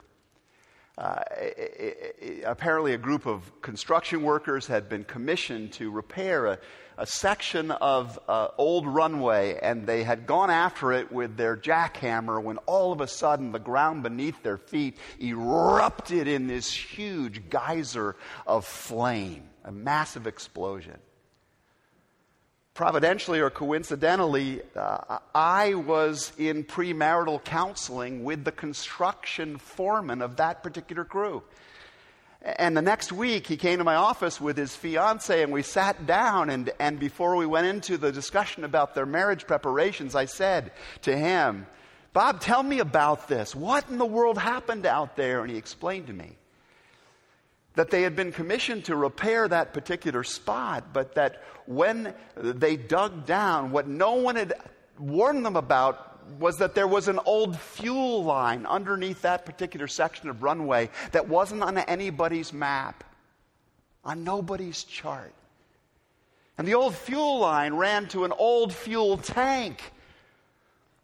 Uh, 0.98 1.22
it, 1.36 2.16
it, 2.20 2.44
apparently, 2.46 2.94
a 2.94 2.98
group 2.98 3.26
of 3.26 3.50
construction 3.60 4.22
workers 4.22 4.66
had 4.66 4.88
been 4.88 5.04
commissioned 5.04 5.72
to 5.72 5.90
repair 5.90 6.46
a, 6.46 6.58
a 6.96 7.06
section 7.06 7.70
of 7.70 8.18
uh, 8.28 8.48
old 8.56 8.86
runway, 8.86 9.58
and 9.60 9.86
they 9.86 10.02
had 10.02 10.26
gone 10.26 10.48
after 10.48 10.92
it 10.92 11.12
with 11.12 11.36
their 11.36 11.54
jackhammer 11.54 12.42
when 12.42 12.56
all 12.66 12.92
of 12.92 13.02
a 13.02 13.06
sudden 13.06 13.52
the 13.52 13.58
ground 13.58 14.02
beneath 14.02 14.42
their 14.42 14.56
feet 14.56 14.96
erupted 15.20 16.26
in 16.28 16.46
this 16.46 16.72
huge 16.72 17.50
geyser 17.50 18.16
of 18.46 18.64
flame 18.64 19.42
a 19.66 19.72
massive 19.72 20.26
explosion. 20.26 20.96
Providentially 22.76 23.40
or 23.40 23.48
coincidentally, 23.48 24.60
uh, 24.76 25.18
I 25.34 25.72
was 25.72 26.30
in 26.36 26.62
premarital 26.62 27.42
counseling 27.42 28.22
with 28.22 28.44
the 28.44 28.52
construction 28.52 29.56
foreman 29.56 30.20
of 30.20 30.36
that 30.36 30.62
particular 30.62 31.02
crew. 31.02 31.42
And 32.42 32.76
the 32.76 32.82
next 32.82 33.12
week, 33.12 33.46
he 33.46 33.56
came 33.56 33.78
to 33.78 33.84
my 33.84 33.94
office 33.94 34.42
with 34.42 34.58
his 34.58 34.76
fiance, 34.76 35.42
and 35.42 35.54
we 35.54 35.62
sat 35.62 36.04
down. 36.04 36.50
And, 36.50 36.70
and 36.78 37.00
before 37.00 37.36
we 37.36 37.46
went 37.46 37.66
into 37.66 37.96
the 37.96 38.12
discussion 38.12 38.62
about 38.62 38.94
their 38.94 39.06
marriage 39.06 39.46
preparations, 39.46 40.14
I 40.14 40.26
said 40.26 40.70
to 41.00 41.16
him, 41.16 41.66
Bob, 42.12 42.42
tell 42.42 42.62
me 42.62 42.80
about 42.80 43.26
this. 43.26 43.54
What 43.54 43.88
in 43.88 43.96
the 43.96 44.04
world 44.04 44.36
happened 44.36 44.84
out 44.84 45.16
there? 45.16 45.40
And 45.40 45.50
he 45.50 45.56
explained 45.56 46.08
to 46.08 46.12
me 46.12 46.36
that 47.76 47.90
they 47.90 48.02
had 48.02 48.16
been 48.16 48.32
commissioned 48.32 48.86
to 48.86 48.96
repair 48.96 49.46
that 49.46 49.72
particular 49.72 50.24
spot, 50.24 50.92
but 50.92 51.14
that 51.14 51.42
when 51.66 52.14
they 52.36 52.76
dug 52.76 53.26
down, 53.26 53.70
what 53.70 53.86
no 53.86 54.14
one 54.14 54.36
had 54.36 54.54
warned 54.98 55.44
them 55.44 55.56
about 55.56 56.38
was 56.40 56.56
that 56.56 56.74
there 56.74 56.88
was 56.88 57.06
an 57.06 57.20
old 57.24 57.56
fuel 57.56 58.24
line 58.24 58.66
underneath 58.66 59.22
that 59.22 59.46
particular 59.46 59.86
section 59.86 60.28
of 60.28 60.42
runway 60.42 60.90
that 61.12 61.28
wasn't 61.28 61.62
on 61.62 61.78
anybody's 61.78 62.52
map, 62.52 63.04
on 64.04 64.24
nobody's 64.24 64.82
chart. 64.82 65.32
And 66.58 66.66
the 66.66 66.74
old 66.74 66.94
fuel 66.94 67.38
line 67.40 67.74
ran 67.74 68.08
to 68.08 68.24
an 68.24 68.32
old 68.32 68.72
fuel 68.72 69.18
tank 69.18 69.92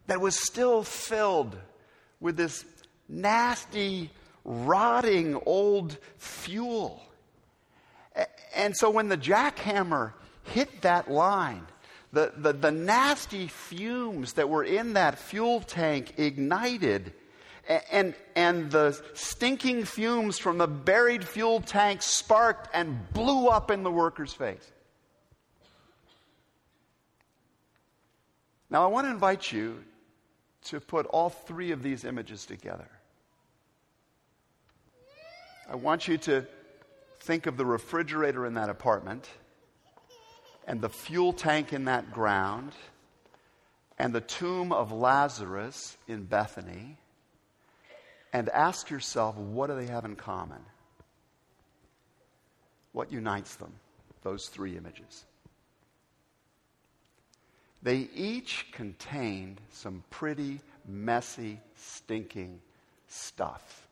that 0.06 0.20
was 0.20 0.42
still 0.42 0.82
filled 0.82 1.56
with 2.18 2.36
this 2.36 2.64
nasty 3.08 4.10
rotting 4.44 5.40
old 5.46 5.98
fuel. 6.18 7.02
And 8.54 8.76
so 8.76 8.90
when 8.90 9.08
the 9.08 9.16
jackhammer 9.16 10.12
hit 10.44 10.82
that 10.82 11.10
line, 11.10 11.66
the, 12.12 12.32
the, 12.36 12.52
the, 12.52 12.70
nasty 12.70 13.46
fumes 13.46 14.34
that 14.34 14.48
were 14.50 14.64
in 14.64 14.94
that 14.94 15.18
fuel 15.18 15.60
tank 15.60 16.14
ignited, 16.18 17.14
and, 17.90 18.14
and 18.36 18.70
the 18.70 19.00
stinking 19.14 19.84
fumes 19.84 20.38
from 20.38 20.58
the 20.58 20.66
buried 20.66 21.24
fuel 21.24 21.60
tank 21.60 22.02
sparked 22.02 22.68
and 22.74 23.10
blew 23.14 23.48
up 23.48 23.70
in 23.70 23.82
the 23.82 23.90
worker's 23.90 24.34
face. 24.34 24.70
Now, 28.68 28.84
I 28.84 28.86
want 28.86 29.06
to 29.06 29.10
invite 29.10 29.52
you 29.52 29.82
to 30.64 30.80
put 30.80 31.06
all 31.06 31.30
three 31.30 31.72
of 31.72 31.82
these 31.82 32.04
images 32.04 32.46
together. 32.46 32.88
I 35.72 35.76
want 35.76 36.06
you 36.06 36.18
to 36.18 36.46
think 37.20 37.46
of 37.46 37.56
the 37.56 37.64
refrigerator 37.64 38.44
in 38.44 38.54
that 38.54 38.68
apartment 38.68 39.26
and 40.66 40.82
the 40.82 40.90
fuel 40.90 41.32
tank 41.32 41.72
in 41.72 41.86
that 41.86 42.12
ground 42.12 42.72
and 43.98 44.14
the 44.14 44.20
tomb 44.20 44.70
of 44.70 44.92
Lazarus 44.92 45.96
in 46.06 46.24
Bethany 46.24 46.98
and 48.34 48.50
ask 48.50 48.90
yourself 48.90 49.34
what 49.36 49.68
do 49.68 49.76
they 49.76 49.86
have 49.86 50.04
in 50.04 50.14
common? 50.14 50.60
What 52.92 53.10
unites 53.10 53.54
them, 53.54 53.72
those 54.22 54.48
three 54.48 54.76
images? 54.76 55.24
They 57.82 58.10
each 58.14 58.66
contained 58.72 59.58
some 59.70 60.04
pretty 60.10 60.60
messy, 60.86 61.60
stinking 61.76 62.60
stuff, 63.08 63.88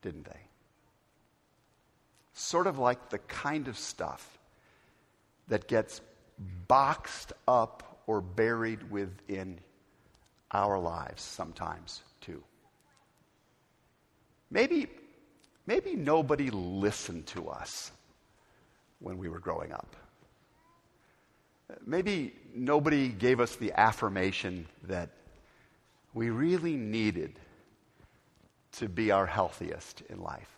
didn't 0.00 0.26
they? 0.26 0.53
Sort 2.34 2.66
of 2.66 2.78
like 2.78 3.10
the 3.10 3.18
kind 3.18 3.68
of 3.68 3.78
stuff 3.78 4.38
that 5.48 5.68
gets 5.68 6.00
boxed 6.68 7.32
up 7.46 8.00
or 8.06 8.20
buried 8.20 8.90
within 8.90 9.58
our 10.50 10.78
lives 10.78 11.22
sometimes 11.22 12.02
too. 12.20 12.42
Maybe, 14.50 14.88
maybe 15.66 15.94
nobody 15.94 16.50
listened 16.50 17.26
to 17.28 17.48
us 17.48 17.90
when 19.00 19.18
we 19.18 19.28
were 19.28 19.40
growing 19.40 19.72
up. 19.72 19.96
Maybe 21.86 22.34
nobody 22.54 23.08
gave 23.08 23.40
us 23.40 23.56
the 23.56 23.72
affirmation 23.72 24.66
that 24.84 25.10
we 26.12 26.30
really 26.30 26.76
needed 26.76 27.38
to 28.72 28.88
be 28.88 29.10
our 29.10 29.26
healthiest 29.26 30.02
in 30.08 30.20
life. 30.20 30.48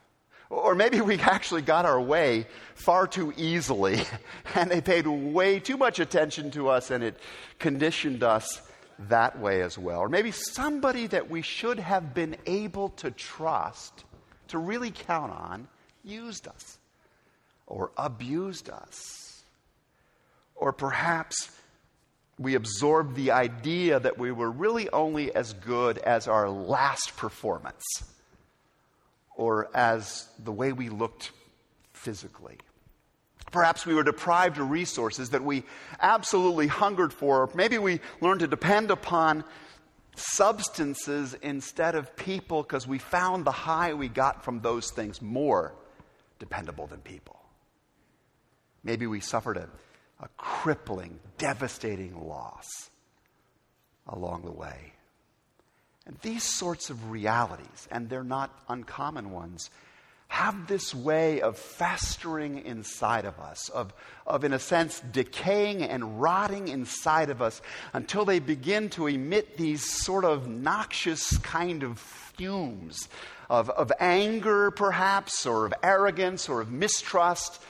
Or 0.49 0.75
maybe 0.75 1.01
we 1.01 1.19
actually 1.19 1.63
got 1.63 1.87
our 1.87 2.01
way 2.01 2.47
far 2.75 3.07
too 3.07 3.33
easily 3.37 4.03
and 4.55 4.71
they 4.71 4.81
paid 4.81 5.07
way 5.07 5.59
too 5.59 5.77
much 5.77 5.99
attention 5.99 6.51
to 6.53 6.69
us 6.69 6.91
and 6.91 7.03
it 7.03 7.19
conditioned 7.59 8.23
us 8.23 8.63
that 9.09 9.39
way 9.39 9.63
as 9.63 9.77
well. 9.77 10.01
Or 10.01 10.09
maybe 10.09 10.31
somebody 10.31 11.09
that 11.09 11.29
we 11.29 11.43
should 11.43 11.79
have 11.79 12.15
been 12.15 12.37
able 12.47 12.91
to 12.91 13.11
trust, 13.11 14.05
to 14.49 14.59
really 14.59 14.91
count 14.91 15.33
on, 15.33 15.69
used 16.05 16.47
us 16.47 16.79
or 17.67 17.91
abused 17.97 18.71
us. 18.71 19.43
Or 20.55 20.73
perhaps 20.73 21.51
we 22.39 22.55
absorbed 22.55 23.17
the 23.17 23.33
idea 23.33 23.99
that 23.99 24.17
we 24.17 24.31
were 24.31 24.51
really 24.51 24.89
only 24.91 25.35
as 25.35 25.53
good 25.55 25.99
as 25.99 26.29
our 26.29 26.49
last 26.49 27.17
performance 27.17 27.85
or 29.37 29.69
as 29.75 30.29
the 30.43 30.53
way 30.53 30.73
we 30.73 30.89
looked 30.89 31.31
physically. 31.93 32.57
Perhaps 33.53 33.87
we 33.87 33.95
were 33.95 34.03
deprived 34.03 34.59
of 34.59 34.71
resources 34.71 35.31
that 35.31 35.43
we 35.43 35.63
absolutely 36.01 36.67
hungered 36.67 37.13
for. 37.13 37.49
Maybe 37.55 37.79
we 37.79 38.01
learned 38.21 38.41
to 38.41 38.49
depend 38.49 38.91
upon 38.91 39.45
substances 40.17 41.35
instead 41.43 41.95
of 41.95 42.17
people 42.17 42.63
because 42.63 42.87
we 42.87 42.99
found 42.99 43.45
the 43.45 43.53
high 43.53 43.95
we 43.95 44.09
got 44.09 44.45
from 44.45 44.61
those 44.61 44.91
things 44.91 45.23
more 45.23 45.75
dependable 46.39 46.87
than 46.87 47.01
people. 47.01 47.39
Maybe 48.83 49.07
we 49.07 49.21
suffered 49.21 49.57
a, 49.57 49.69
a 50.21 50.29
crippling, 50.37 51.19
devastating 51.39 52.27
loss 52.27 52.91
along 54.09 54.43
the 54.43 54.53
way. 54.53 54.93
And 56.07 56.17
these 56.23 56.45
sorts 56.45 56.89
of 56.89 57.11
realities, 57.11 57.89
and 57.91 58.09
they're 58.09 58.23
not 58.23 58.51
uncommon 58.69 59.33
ones, 59.33 59.71
have 60.29 60.67
this 60.67 60.95
way 60.95 61.41
of 61.41 61.57
festering 61.57 62.65
inside 62.65 63.25
of 63.25 63.39
us, 63.39 63.69
of, 63.69 63.93
of, 64.27 64.45
in 64.45 64.53
a 64.53 64.59
sense, 64.59 65.01
decaying 65.13 65.83
and 65.83 66.21
rotting 66.21 66.69
inside 66.69 67.31
of 67.31 67.41
us 67.41 67.63
until 67.93 68.25
they 68.25 68.39
begin 68.39 68.89
to 68.91 69.07
emit 69.07 69.57
these 69.57 69.85
sort 69.85 70.25
of 70.25 70.49
noxious 70.49 71.39
kind 71.39 71.83
of 71.83 71.99
fumes 71.99 73.09
of, 73.49 73.71
of 73.71 73.93
anger, 74.01 74.71
perhaps, 74.71 75.47
or 75.47 75.67
of 75.67 75.75
arrogance, 75.83 76.49
or 76.49 76.61
of 76.61 76.71
mistrust, 76.71 77.63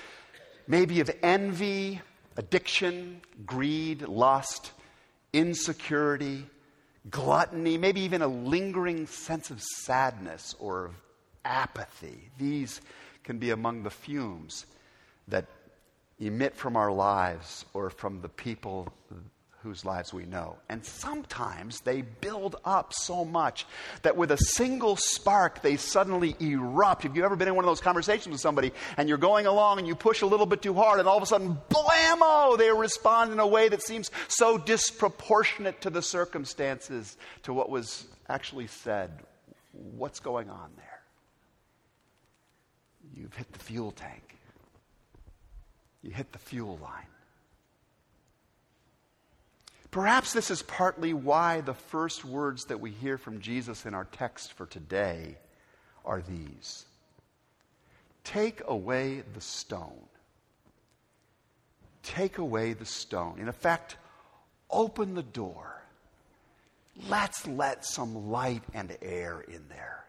maybe 0.67 1.01
of 1.01 1.11
envy, 1.23 2.01
addiction, 2.37 3.21
greed, 3.45 4.03
lust, 4.03 4.73
insecurity, 5.33 6.47
gluttony, 7.11 7.79
maybe 7.79 8.01
even 8.01 8.23
a 8.23 8.29
lingering 8.29 9.07
sense 9.07 9.51
of 9.51 9.63
sadness 9.63 10.55
or 10.59 10.87
of 10.87 10.95
apathy. 11.45 12.31
These 12.39 12.81
can 13.25 13.39
be 13.39 13.51
among 13.51 13.83
the 13.83 13.91
fumes 13.91 14.67
that 15.29 15.47
emit 16.19 16.57
from 16.57 16.77
our 16.77 16.93
lives 16.93 17.65
or 17.75 17.91
from 17.91 18.21
the 18.21 18.29
people 18.29 18.93
whose 19.67 19.85
lives 19.85 20.15
we 20.15 20.25
know. 20.25 20.57
And 20.69 20.87
sometimes 20.87 21.81
they 21.81 22.03
build 22.03 22.55
up 22.65 22.95
so 22.95 23.25
much 23.25 23.67
that 24.03 24.17
with 24.17 24.31
a 24.31 24.39
single 24.39 24.95
spark, 24.95 25.61
they 25.61 25.77
suddenly 25.77 26.37
erupt. 26.39 27.03
Have 27.03 27.17
you 27.17 27.25
ever 27.25 27.35
been 27.35 27.49
in 27.49 27.57
one 27.57 27.65
of 27.65 27.69
those 27.69 27.81
conversations 27.81 28.33
with 28.33 28.41
somebody 28.41 28.73
and 28.97 29.09
you're 29.09 29.19
going 29.19 29.47
along 29.47 29.81
and 29.81 29.89
you 29.89 29.97
push 29.97 30.23
a 30.23 30.27
little 30.27 30.47
bit 30.47 30.63
too 30.63 30.73
hard 30.73 31.01
and 31.01 31.09
all 31.09 31.17
of 31.17 31.23
a 31.25 31.27
sudden, 31.27 31.59
blammo, 31.69 32.57
they 32.57 32.71
respond 32.71 33.33
in 33.33 33.41
a 33.41 33.47
way 33.47 33.69
that 33.69 33.83
seems 33.83 34.13
so 34.29 34.57
disproportionate 34.57 35.81
to 35.81 35.91
the 35.91 36.01
circumstances, 36.01 37.17
to 37.43 37.53
what 37.53 37.69
was 37.69 38.07
actually 38.29 38.69
said? 38.69 39.11
What's 39.73 40.21
going 40.21 40.49
on 40.49 40.71
there? 40.77 41.01
You've 43.17 43.35
hit 43.35 43.53
the 43.53 43.59
fuel 43.59 43.91
tank. 43.91 44.37
You 46.03 46.13
hit 46.13 46.31
the 46.31 46.39
fuel 46.39 46.79
line. 46.81 47.09
Perhaps 49.91 50.33
this 50.33 50.51
is 50.51 50.63
partly 50.63 51.15
why 51.15 51.61
the 51.61 51.75
first 51.75 52.25
words 52.25 52.65
that 52.67 52.81
we 52.81 52.91
hear 52.91 53.19
from 53.19 53.41
Jesus 53.41 53.87
in 53.87 53.95
our 53.95 54.05
text 54.05 54.53
for 54.53 54.67
today 54.67 55.37
are 56.05 56.23
these 56.23 56.85
Take 58.25 58.63
away 58.67 59.23
the 59.35 59.41
stone. 59.41 60.03
Take 62.03 62.39
away 62.39 62.73
the 62.73 62.85
stone. 62.85 63.39
In 63.39 63.49
effect, 63.49 63.97
open 64.69 65.15
the 65.15 65.23
door. 65.23 65.81
Let's 67.09 67.47
let 67.47 67.85
some 67.85 68.31
light 68.31 68.63
and 68.75 68.97
air 69.01 69.45
in 69.47 69.63
there. 69.69 70.05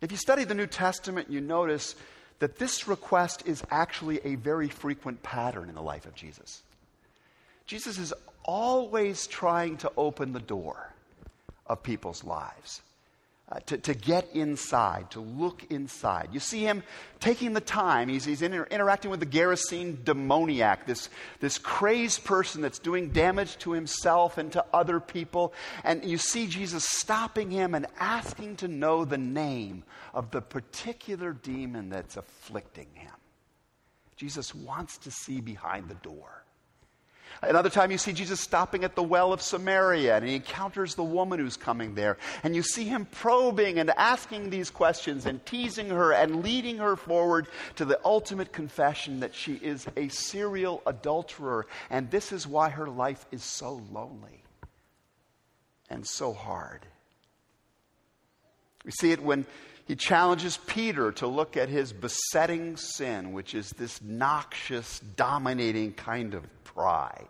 If 0.00 0.12
you 0.12 0.18
study 0.18 0.44
the 0.44 0.54
New 0.54 0.68
Testament, 0.68 1.28
you 1.28 1.40
notice 1.40 1.96
that 2.38 2.56
this 2.56 2.86
request 2.86 3.42
is 3.46 3.64
actually 3.70 4.20
a 4.24 4.36
very 4.36 4.68
frequent 4.68 5.22
pattern 5.24 5.68
in 5.68 5.74
the 5.74 5.82
life 5.82 6.06
of 6.06 6.14
Jesus. 6.14 6.62
Jesus 7.68 7.98
is 7.98 8.14
always 8.44 9.26
trying 9.26 9.76
to 9.76 9.92
open 9.94 10.32
the 10.32 10.40
door 10.40 10.90
of 11.66 11.82
people's 11.82 12.24
lives 12.24 12.80
uh, 13.52 13.60
to, 13.66 13.76
to 13.76 13.92
get 13.92 14.26
inside, 14.32 15.10
to 15.10 15.20
look 15.20 15.62
inside. 15.68 16.30
You 16.32 16.40
see 16.40 16.62
him 16.62 16.82
taking 17.20 17.52
the 17.52 17.60
time. 17.60 18.08
He's, 18.08 18.24
he's 18.24 18.40
inter- 18.40 18.66
interacting 18.70 19.10
with 19.10 19.20
the 19.20 19.26
Gerasene 19.26 20.02
demoniac, 20.02 20.86
this, 20.86 21.10
this 21.40 21.58
crazed 21.58 22.24
person 22.24 22.62
that's 22.62 22.78
doing 22.78 23.10
damage 23.10 23.58
to 23.58 23.72
himself 23.72 24.38
and 24.38 24.50
to 24.52 24.64
other 24.72 24.98
people. 24.98 25.52
And 25.84 26.02
you 26.02 26.16
see 26.16 26.46
Jesus 26.46 26.86
stopping 26.88 27.50
him 27.50 27.74
and 27.74 27.86
asking 28.00 28.56
to 28.56 28.68
know 28.68 29.04
the 29.04 29.18
name 29.18 29.84
of 30.14 30.30
the 30.30 30.40
particular 30.40 31.34
demon 31.34 31.90
that's 31.90 32.16
afflicting 32.16 32.88
him. 32.94 33.12
Jesus 34.16 34.54
wants 34.54 34.96
to 34.98 35.10
see 35.10 35.42
behind 35.42 35.90
the 35.90 35.94
door. 35.96 36.44
Another 37.42 37.70
time 37.70 37.90
you 37.90 37.98
see 37.98 38.12
Jesus 38.12 38.40
stopping 38.40 38.82
at 38.82 38.96
the 38.96 39.02
well 39.02 39.32
of 39.32 39.40
Samaria 39.40 40.16
and 40.16 40.26
he 40.26 40.34
encounters 40.36 40.94
the 40.94 41.04
woman 41.04 41.38
who's 41.38 41.56
coming 41.56 41.94
there. 41.94 42.18
And 42.42 42.56
you 42.56 42.62
see 42.62 42.84
him 42.84 43.06
probing 43.06 43.78
and 43.78 43.90
asking 43.90 44.50
these 44.50 44.70
questions 44.70 45.24
and 45.26 45.44
teasing 45.46 45.88
her 45.90 46.12
and 46.12 46.42
leading 46.42 46.78
her 46.78 46.96
forward 46.96 47.46
to 47.76 47.84
the 47.84 48.00
ultimate 48.04 48.52
confession 48.52 49.20
that 49.20 49.34
she 49.34 49.54
is 49.54 49.86
a 49.96 50.08
serial 50.08 50.82
adulterer. 50.86 51.66
And 51.90 52.10
this 52.10 52.32
is 52.32 52.46
why 52.46 52.70
her 52.70 52.88
life 52.88 53.24
is 53.30 53.44
so 53.44 53.82
lonely 53.92 54.42
and 55.88 56.06
so 56.06 56.32
hard. 56.32 56.84
We 58.84 58.90
see 58.92 59.12
it 59.12 59.22
when 59.22 59.46
he 59.88 59.96
challenges 59.96 60.58
Peter 60.66 61.12
to 61.12 61.26
look 61.26 61.56
at 61.56 61.70
his 61.70 61.94
besetting 61.94 62.76
sin, 62.76 63.32
which 63.32 63.54
is 63.54 63.70
this 63.70 64.02
noxious, 64.02 65.00
dominating 65.00 65.94
kind 65.94 66.34
of 66.34 66.44
pride. 66.62 67.26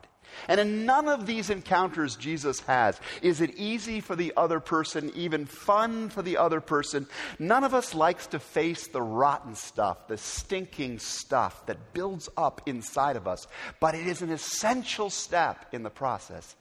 And 0.48 0.58
in 0.58 0.84
none 0.84 1.08
of 1.08 1.24
these 1.24 1.50
encounters 1.50 2.16
Jesus 2.16 2.58
has 2.62 3.00
is 3.22 3.40
it 3.40 3.54
easy 3.56 4.00
for 4.00 4.16
the 4.16 4.32
other 4.36 4.58
person, 4.58 5.12
even 5.14 5.46
fun 5.46 6.08
for 6.08 6.20
the 6.20 6.36
other 6.36 6.60
person. 6.60 7.06
None 7.38 7.62
of 7.62 7.74
us 7.74 7.94
likes 7.94 8.26
to 8.28 8.40
face 8.40 8.88
the 8.88 9.02
rotten 9.02 9.54
stuff, 9.54 10.08
the 10.08 10.18
stinking 10.18 10.98
stuff 10.98 11.64
that 11.66 11.94
builds 11.94 12.28
up 12.36 12.62
inside 12.66 13.14
of 13.14 13.28
us. 13.28 13.46
But 13.78 13.94
it 13.94 14.08
is 14.08 14.20
an 14.20 14.30
essential 14.30 15.10
step 15.10 15.66
in 15.72 15.84
the 15.84 15.90
process 15.90 16.56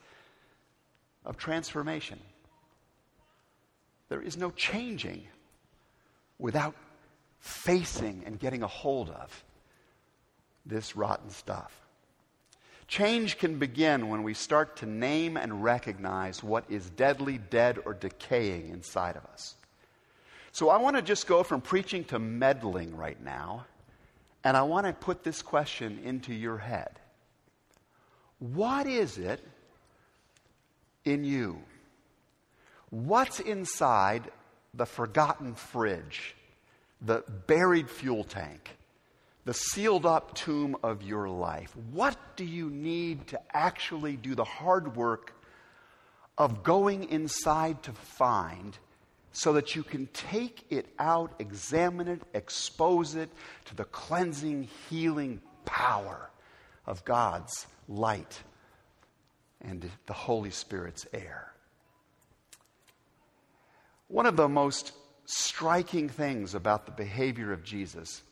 of 1.24 1.36
transformation. 1.36 2.20
There 4.08 4.22
is 4.22 4.36
no 4.36 4.52
changing 4.52 5.26
without 6.38 6.74
facing 7.40 8.22
and 8.26 8.38
getting 8.38 8.62
a 8.62 8.66
hold 8.66 9.10
of 9.10 9.44
this 10.66 10.96
rotten 10.96 11.30
stuff. 11.30 11.72
Change 12.86 13.38
can 13.38 13.58
begin 13.58 14.08
when 14.08 14.22
we 14.22 14.32
start 14.32 14.76
to 14.76 14.86
name 14.86 15.36
and 15.36 15.62
recognize 15.62 16.42
what 16.42 16.64
is 16.70 16.88
deadly, 16.90 17.36
dead, 17.36 17.78
or 17.84 17.92
decaying 17.92 18.70
inside 18.70 19.16
of 19.16 19.24
us. 19.26 19.56
So 20.52 20.70
I 20.70 20.78
want 20.78 20.96
to 20.96 21.02
just 21.02 21.26
go 21.26 21.42
from 21.42 21.60
preaching 21.60 22.04
to 22.04 22.18
meddling 22.18 22.96
right 22.96 23.22
now, 23.22 23.66
and 24.42 24.56
I 24.56 24.62
want 24.62 24.86
to 24.86 24.92
put 24.94 25.22
this 25.22 25.42
question 25.42 26.00
into 26.02 26.32
your 26.32 26.58
head 26.58 26.98
What 28.38 28.86
is 28.86 29.18
it 29.18 29.46
in 31.04 31.24
you? 31.24 31.58
What's 32.90 33.38
inside 33.38 34.30
the 34.78 34.86
forgotten 34.86 35.54
fridge, 35.54 36.34
the 37.02 37.22
buried 37.46 37.90
fuel 37.90 38.24
tank? 38.24 38.78
the 39.48 39.54
sealed 39.54 40.04
up 40.04 40.34
tomb 40.34 40.76
of 40.82 41.02
your 41.02 41.26
life. 41.26 41.74
What 41.90 42.18
do 42.36 42.44
you 42.44 42.68
need 42.68 43.28
to 43.28 43.40
actually 43.50 44.14
do 44.14 44.34
the 44.34 44.44
hard 44.44 44.94
work 44.94 45.32
of 46.36 46.62
going 46.62 47.08
inside 47.08 47.82
to 47.84 47.92
find 47.92 48.76
so 49.32 49.54
that 49.54 49.74
you 49.74 49.82
can 49.82 50.06
take 50.08 50.66
it 50.68 50.84
out, 50.98 51.32
examine 51.38 52.08
it, 52.08 52.20
expose 52.34 53.14
it 53.14 53.30
to 53.64 53.74
the 53.74 53.84
cleansing, 53.84 54.68
healing 54.90 55.40
power 55.64 56.28
of 56.84 57.02
God's 57.06 57.66
light 57.88 58.42
and 59.62 59.90
the 60.04 60.12
Holy 60.12 60.50
Spirit's 60.50 61.06
air? 61.14 61.54
One 64.08 64.26
of 64.26 64.36
the 64.36 64.48
most 64.48 64.92
striking 65.26 66.08
things 66.08 66.54
about 66.54 66.86
the 66.86 66.92
behavior 66.92 67.52
of 67.52 67.62
Jesus 67.62 68.22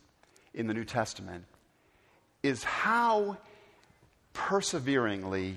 in 0.55 0.67
the 0.67 0.75
New 0.75 0.85
Testament 0.85 1.45
is 2.43 2.65
how 2.65 3.37
perseveringly 4.33 5.57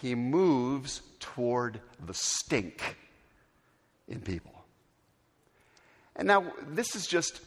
he 0.00 0.14
moves 0.14 1.02
toward 1.20 1.80
the 2.04 2.14
stink 2.14 2.96
in 4.06 4.20
people. 4.20 4.52
And 6.16 6.26
now, 6.26 6.52
this 6.66 6.96
is 6.96 7.06
just 7.06 7.40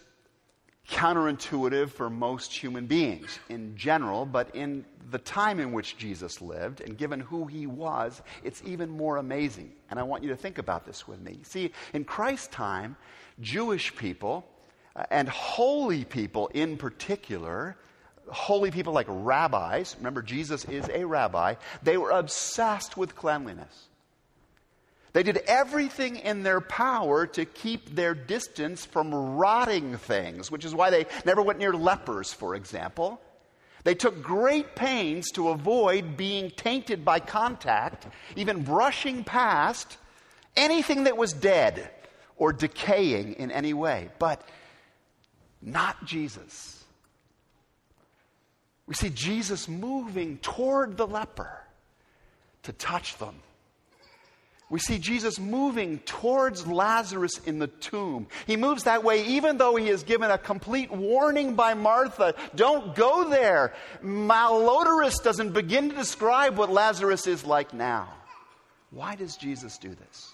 counterintuitive 0.92 1.90
for 1.90 2.10
most 2.10 2.54
human 2.54 2.86
beings 2.86 3.40
in 3.50 3.76
general, 3.76 4.26
but 4.26 4.54
in 4.56 4.86
the 5.10 5.18
time 5.18 5.60
in 5.60 5.72
which 5.72 5.98
Jesus 5.98 6.42
lived 6.42 6.82
and 6.82 6.98
given 6.98 7.20
who 7.20 7.46
he 7.46 7.66
was, 7.66 8.22
it's 8.44 8.62
even 8.66 8.90
more 8.90 9.18
amazing. 9.18 9.72
And 9.90 10.00
I 10.00 10.04
want 10.04 10.22
you 10.24 10.30
to 10.30 10.36
think 10.36 10.58
about 10.58 10.86
this 10.86 11.08
with 11.08 11.20
me. 11.22 11.40
See, 11.44 11.72
in 11.94 12.04
Christ's 12.04 12.48
time, 12.48 12.96
Jewish 13.40 13.96
people 13.96 14.46
uh, 14.96 15.06
and 15.10 15.28
holy 15.30 16.04
people 16.04 16.48
in 16.54 16.78
particular 16.78 17.78
holy 18.30 18.72
people 18.72 18.94
like 18.94 19.08
rabbis, 19.10 19.96
remember 19.98 20.22
Jesus 20.22 20.64
is 20.66 20.90
a 20.94 21.06
rabbi, 21.06 21.56
they 21.84 21.98
were 21.98 22.12
obsessed 22.12 22.96
with 22.96 23.16
cleanliness. 23.16 23.90
They 25.14 25.24
did 25.24 25.38
everything 25.38 26.16
in 26.16 26.44
their 26.44 26.62
power 26.62 27.28
to 27.28 27.46
keep 27.46 27.96
their 27.96 28.14
distance 28.14 28.86
from 28.86 29.14
rotting 29.14 29.98
things, 29.98 30.50
which 30.50 30.64
is 30.64 30.74
why 30.74 30.90
they 30.90 31.06
never 31.26 31.42
went 31.42 31.60
near 31.60 31.74
lepers, 31.74 32.32
for 32.32 32.56
example. 32.56 33.20
They 33.84 33.96
took 33.96 34.22
great 34.22 34.76
pains 34.76 35.32
to 35.32 35.50
avoid 35.50 36.16
being 36.16 36.52
tainted 36.52 37.04
by 37.04 37.20
contact, 37.20 38.08
even 38.36 38.64
brushing 38.64 39.24
past 39.24 39.98
anything 40.56 41.06
that 41.06 41.18
was 41.18 41.34
dead 41.34 41.90
or 42.38 42.54
decaying 42.54 43.34
in 43.34 43.52
any 43.52 43.74
way. 43.74 44.10
But 44.18 44.42
not 45.62 46.06
Jesus. 46.06 46.84
We 48.86 48.96
see 48.96 49.10
Jesus 49.10 49.68
moving 49.68 50.38
toward 50.38 50.96
the 50.96 51.08
leper 51.08 51.64
to 52.64 52.74
touch 52.74 53.18
them 53.18 53.36
we 54.72 54.80
see 54.80 55.00
Jesus 55.00 55.38
moving 55.38 56.00
towards 56.00 56.66
Lazarus 56.66 57.38
in 57.46 57.60
the 57.60 57.68
tomb. 57.68 58.28
He 58.48 58.56
moves 58.56 58.86
that 58.86 59.04
way 59.04 59.26
even 59.26 59.58
though 59.58 59.76
he 59.76 59.90
is 59.90 60.04
given 60.04 60.32
a 60.32 60.38
complete 60.38 60.90
warning 60.90 61.56
by 61.56 61.74
Martha 61.74 62.36
don't 62.56 62.96
go 62.96 63.30
there. 63.30 63.74
Malodorous 64.02 65.22
doesn't 65.22 65.52
begin 65.52 65.90
to 65.90 65.96
describe 65.96 66.58
what 66.58 66.72
Lazarus 66.72 67.28
is 67.28 67.46
like 67.46 67.74
now. 67.74 68.08
Why 68.92 69.16
does 69.16 69.36
Jesus 69.36 69.78
do 69.78 69.90
this? 69.90 70.32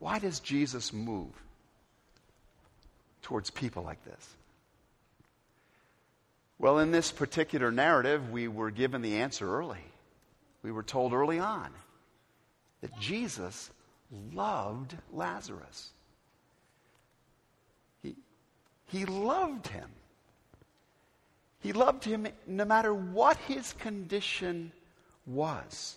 Why 0.00 0.18
does 0.18 0.40
Jesus 0.40 0.92
move 0.92 1.30
towards 3.22 3.50
people 3.50 3.84
like 3.84 4.04
this? 4.04 4.34
Well, 6.58 6.80
in 6.80 6.90
this 6.90 7.12
particular 7.12 7.70
narrative, 7.70 8.32
we 8.32 8.48
were 8.48 8.72
given 8.72 9.00
the 9.00 9.18
answer 9.18 9.48
early. 9.48 9.84
We 10.64 10.72
were 10.72 10.82
told 10.82 11.12
early 11.12 11.38
on 11.38 11.70
that 12.84 13.00
Jesus 13.00 13.70
loved 14.34 14.94
Lazarus. 15.10 15.88
He, 18.02 18.14
he 18.88 19.06
loved 19.06 19.68
him. 19.68 19.88
He 21.60 21.72
loved 21.72 22.04
him 22.04 22.26
no 22.46 22.66
matter 22.66 22.92
what 22.92 23.38
his 23.38 23.72
condition 23.72 24.70
was. 25.24 25.96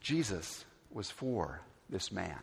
Jesus 0.00 0.64
was 0.92 1.10
for 1.10 1.60
this 1.90 2.12
man. 2.12 2.38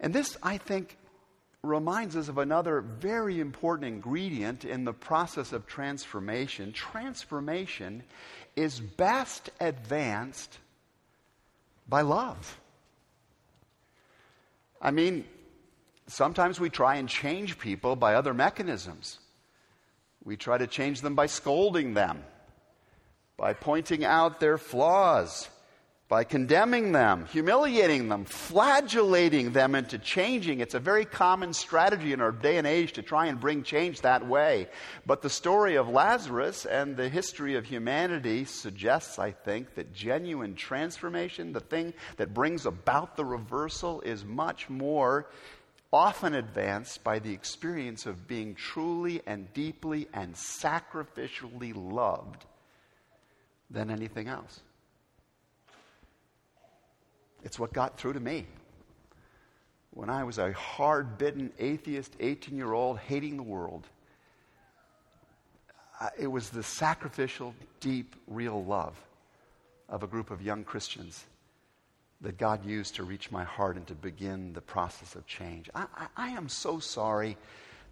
And 0.00 0.14
this, 0.14 0.38
I 0.42 0.56
think, 0.56 0.96
reminds 1.62 2.16
us 2.16 2.28
of 2.28 2.38
another 2.38 2.80
very 2.80 3.40
important 3.40 3.88
ingredient 3.88 4.64
in 4.64 4.84
the 4.84 4.94
process 4.94 5.52
of 5.52 5.66
transformation. 5.66 6.72
Transformation 6.72 8.04
is 8.56 8.80
best 8.80 9.50
advanced 9.60 10.58
by 11.92 12.00
love. 12.00 12.58
I 14.80 14.90
mean, 14.90 15.26
sometimes 16.06 16.58
we 16.58 16.70
try 16.70 16.96
and 16.96 17.06
change 17.06 17.58
people 17.58 17.96
by 17.96 18.14
other 18.14 18.32
mechanisms. 18.32 19.18
We 20.24 20.38
try 20.38 20.56
to 20.56 20.66
change 20.66 21.02
them 21.02 21.14
by 21.14 21.26
scolding 21.26 21.92
them, 21.92 22.24
by 23.36 23.52
pointing 23.52 24.06
out 24.06 24.40
their 24.40 24.56
flaws, 24.56 25.50
by 26.12 26.24
condemning 26.24 26.92
them, 26.92 27.24
humiliating 27.32 28.10
them, 28.10 28.26
flagellating 28.26 29.50
them 29.52 29.74
into 29.74 29.96
changing. 29.96 30.60
It's 30.60 30.74
a 30.74 30.78
very 30.78 31.06
common 31.06 31.54
strategy 31.54 32.12
in 32.12 32.20
our 32.20 32.32
day 32.32 32.58
and 32.58 32.66
age 32.66 32.92
to 32.92 33.02
try 33.02 33.28
and 33.28 33.40
bring 33.40 33.62
change 33.62 34.02
that 34.02 34.26
way. 34.28 34.68
But 35.06 35.22
the 35.22 35.30
story 35.30 35.76
of 35.76 35.88
Lazarus 35.88 36.66
and 36.66 36.98
the 36.98 37.08
history 37.08 37.54
of 37.54 37.64
humanity 37.64 38.44
suggests, 38.44 39.18
I 39.18 39.30
think, 39.30 39.74
that 39.76 39.94
genuine 39.94 40.54
transformation, 40.54 41.54
the 41.54 41.60
thing 41.60 41.94
that 42.18 42.34
brings 42.34 42.66
about 42.66 43.16
the 43.16 43.24
reversal, 43.24 44.02
is 44.02 44.22
much 44.22 44.68
more 44.68 45.30
often 45.94 46.34
advanced 46.34 47.02
by 47.02 47.20
the 47.20 47.32
experience 47.32 48.04
of 48.04 48.28
being 48.28 48.54
truly 48.54 49.22
and 49.26 49.50
deeply 49.54 50.08
and 50.12 50.34
sacrificially 50.34 51.72
loved 51.74 52.44
than 53.70 53.90
anything 53.90 54.28
else. 54.28 54.60
It's 57.52 57.58
what 57.58 57.74
got 57.74 57.98
through 57.98 58.14
to 58.14 58.20
me. 58.20 58.46
When 59.90 60.08
I 60.08 60.24
was 60.24 60.38
a 60.38 60.54
hard 60.54 61.18
bitten 61.18 61.52
atheist 61.58 62.16
18 62.18 62.56
year 62.56 62.72
old 62.72 62.98
hating 62.98 63.36
the 63.36 63.42
world, 63.42 63.86
it 66.18 66.28
was 66.28 66.48
the 66.48 66.62
sacrificial, 66.62 67.54
deep, 67.80 68.16
real 68.26 68.64
love 68.64 68.98
of 69.90 70.02
a 70.02 70.06
group 70.06 70.30
of 70.30 70.40
young 70.40 70.64
Christians 70.64 71.26
that 72.22 72.38
God 72.38 72.64
used 72.64 72.94
to 72.94 73.02
reach 73.02 73.30
my 73.30 73.44
heart 73.44 73.76
and 73.76 73.86
to 73.88 73.94
begin 73.94 74.54
the 74.54 74.62
process 74.62 75.14
of 75.14 75.26
change. 75.26 75.68
I, 75.74 75.84
I, 75.94 76.06
I 76.16 76.28
am 76.30 76.48
so 76.48 76.78
sorry 76.78 77.36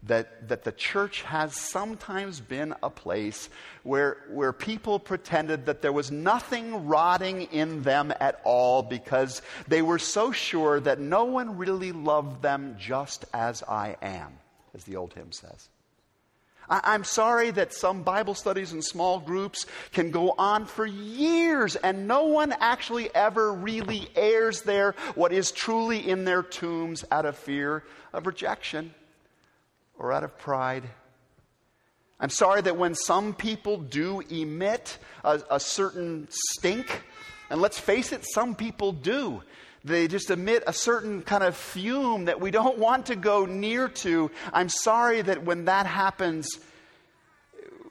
that, 0.05 0.49
that 0.49 0.65
the 0.65 0.73
church 0.73 1.23
has 1.23 1.55
sometimes 1.55 2.41
been 2.41 2.75
a 2.83 2.91
place 2.91 3.49
where, 3.83 4.19
where 4.31 4.53
people 4.53 4.99
pretended 4.99 5.67
that 5.67 5.83
there 5.83 5.93
was 5.93 6.11
nothing 6.11 6.87
rotting 6.87 7.43
in 7.43 7.83
them 7.83 8.13
at 8.21 8.41
all 8.45 8.83
because 8.83 9.43
they 9.69 9.83
were 9.83 9.99
so 9.99 10.33
sure 10.33 10.81
that 10.81 10.99
no 10.99 11.25
one 11.25 11.59
really 11.59 11.93
loved 11.93 12.43
them 12.43 12.77
just 12.79 13.25
as 13.35 13.63
I 13.63 13.97
am, 14.01 14.33
as 14.75 14.85
the 14.85 14.97
old 14.97 15.13
hymn 15.13 15.33
says. 15.33 15.69
I, 16.69 16.95
am 16.95 17.03
sorry 17.03 17.51
that 17.51 17.75
some 17.75 18.03
Bible 18.05 18.35
studies 18.35 18.73
and 18.73 18.83
small 18.83 19.19
groups 19.19 19.67
can 19.93 20.13
go 20.13 20.35
on 20.39 20.67
for 20.67 20.87
years 20.87 21.75
and 21.75 22.07
no 22.07 22.27
one 22.27 22.55
actually 22.61 23.13
ever 23.13 23.53
really 23.53 24.09
airs 24.15 24.63
there 24.63 24.95
what 25.17 25.33
is 25.33 25.51
truly 25.51 26.09
in 26.09 26.25
their 26.25 26.45
tombs 26.45 27.05
out 27.11 27.27
of 27.27 27.37
fear 27.37 27.83
of 28.13 28.27
rejection 28.27 28.95
or 30.01 30.13
out 30.13 30.25
of 30.25 30.37
pride. 30.39 30.83
I'm 32.19 32.31
sorry 32.31 32.63
that 32.63 32.77
when 32.77 32.95
some 32.95 33.35
people 33.35 33.77
do 33.77 34.21
emit 34.31 34.99
a, 35.23 35.41
a, 35.51 35.61
certain 35.61 36.27
stink, 36.31 37.03
and 37.51 37.61
let's 37.61 37.79
face 37.79 38.13
it, 38.13 38.25
some 38.25 38.55
people 38.55 38.93
do. 38.93 39.43
They 39.85 40.09
just 40.09 40.31
emit 40.31 40.65
a 40.67 40.73
certain 40.73 41.23
kind 41.23 41.45
of 41.45 41.57
fume 41.57 42.27
that 42.27 42.41
we 42.41 42.51
don't 42.51 42.79
want 42.79 43.07
to 43.07 43.17
go 43.17 43.47
near 43.47 43.89
to. 43.89 44.31
I'm 44.53 44.69
sorry 44.69 45.23
that 45.23 45.45
when 45.45 45.67
that 45.67 45.87
happens, 45.87 46.49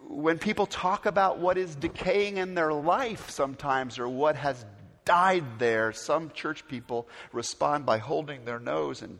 when 0.08 0.38
people 0.38 0.66
talk 0.66 1.06
about 1.06 1.40
what 1.40 1.58
is 1.58 1.76
decaying 1.76 2.38
in 2.38 2.56
their 2.56 2.74
life 2.74 3.30
sometimes 3.30 3.98
or 3.98 4.10
what 4.10 4.36
has 4.36 4.64
died 5.06 5.44
there, 5.58 5.92
some 5.92 6.32
church 6.32 6.68
people 6.68 7.08
respond 7.34 7.86
by 7.86 7.98
holding 8.00 8.46
their 8.46 8.60
nose 8.60 9.02
and 9.02 9.20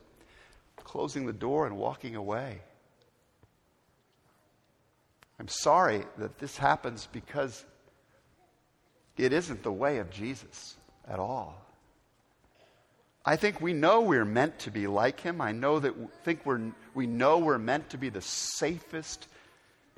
closing 0.76 1.26
the 1.26 1.32
door 1.32 1.66
and 1.66 1.76
walking 1.76 2.14
away. 2.14 2.60
I'm 5.40 5.48
sorry 5.48 6.04
that 6.18 6.38
this 6.38 6.58
happens 6.58 7.08
because 7.10 7.64
it 9.16 9.32
isn't 9.32 9.62
the 9.62 9.72
way 9.72 9.96
of 9.96 10.10
Jesus 10.10 10.76
at 11.08 11.18
all. 11.18 11.58
I 13.24 13.36
think 13.36 13.58
we 13.58 13.72
know 13.72 14.02
we're 14.02 14.26
meant 14.26 14.58
to 14.60 14.70
be 14.70 14.86
like 14.86 15.18
him. 15.20 15.40
I 15.40 15.52
know 15.52 15.78
that 15.78 15.94
think 16.24 16.44
we're, 16.44 16.60
we 16.92 17.06
know 17.06 17.38
we're 17.38 17.56
meant 17.56 17.88
to 17.90 17.96
be 17.96 18.10
the 18.10 18.20
safest 18.20 19.28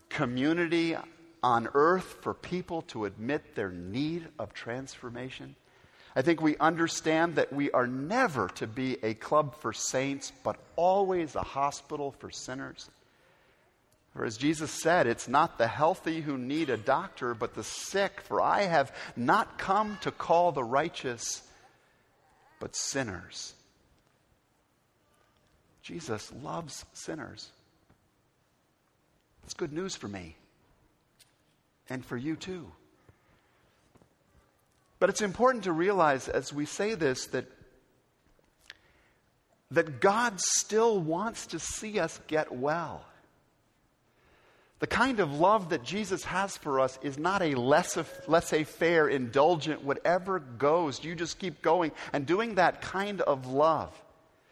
community 0.08 0.96
on 1.42 1.68
earth 1.74 2.18
for 2.20 2.34
people 2.34 2.82
to 2.82 3.06
admit 3.06 3.56
their 3.56 3.70
need 3.72 4.28
of 4.38 4.54
transformation. 4.54 5.56
I 6.14 6.22
think 6.22 6.40
we 6.40 6.56
understand 6.58 7.34
that 7.34 7.52
we 7.52 7.68
are 7.72 7.88
never 7.88 8.46
to 8.50 8.68
be 8.68 8.96
a 9.02 9.14
club 9.14 9.56
for 9.56 9.72
saints, 9.72 10.32
but 10.44 10.56
always 10.76 11.34
a 11.34 11.42
hospital 11.42 12.14
for 12.20 12.30
sinners. 12.30 12.88
For 14.14 14.26
as 14.26 14.36
Jesus 14.36 14.70
said, 14.70 15.06
it's 15.06 15.26
not 15.26 15.56
the 15.56 15.66
healthy 15.66 16.20
who 16.20 16.36
need 16.36 16.68
a 16.68 16.76
doctor, 16.76 17.34
but 17.34 17.54
the 17.54 17.64
sick. 17.64 18.20
For 18.20 18.42
I 18.42 18.62
have 18.62 18.94
not 19.16 19.58
come 19.58 19.98
to 20.02 20.10
call 20.10 20.52
the 20.52 20.64
righteous, 20.64 21.42
but 22.60 22.76
sinners. 22.76 23.54
Jesus 25.82 26.30
loves 26.42 26.84
sinners. 26.92 27.48
It's 29.44 29.54
good 29.54 29.72
news 29.72 29.96
for 29.96 30.08
me 30.08 30.36
and 31.88 32.04
for 32.04 32.16
you 32.16 32.36
too. 32.36 32.70
But 34.98 35.08
it's 35.08 35.22
important 35.22 35.64
to 35.64 35.72
realize 35.72 36.28
as 36.28 36.52
we 36.52 36.64
say 36.64 36.94
this 36.94 37.26
that, 37.28 37.46
that 39.72 40.00
God 40.00 40.38
still 40.38 41.00
wants 41.00 41.46
to 41.48 41.58
see 41.58 41.98
us 41.98 42.20
get 42.28 42.52
well. 42.52 43.04
The 44.82 44.88
kind 44.88 45.20
of 45.20 45.38
love 45.38 45.68
that 45.68 45.84
Jesus 45.84 46.24
has 46.24 46.56
for 46.56 46.80
us 46.80 46.98
is 47.02 47.16
not 47.16 47.40
a 47.40 47.54
laissez 47.54 48.64
faire, 48.64 49.08
indulgent, 49.08 49.84
whatever 49.84 50.40
goes. 50.40 51.04
You 51.04 51.14
just 51.14 51.38
keep 51.38 51.62
going 51.62 51.92
and 52.12 52.26
doing 52.26 52.56
that 52.56 52.80
kind 52.82 53.20
of 53.20 53.46
love. 53.46 53.94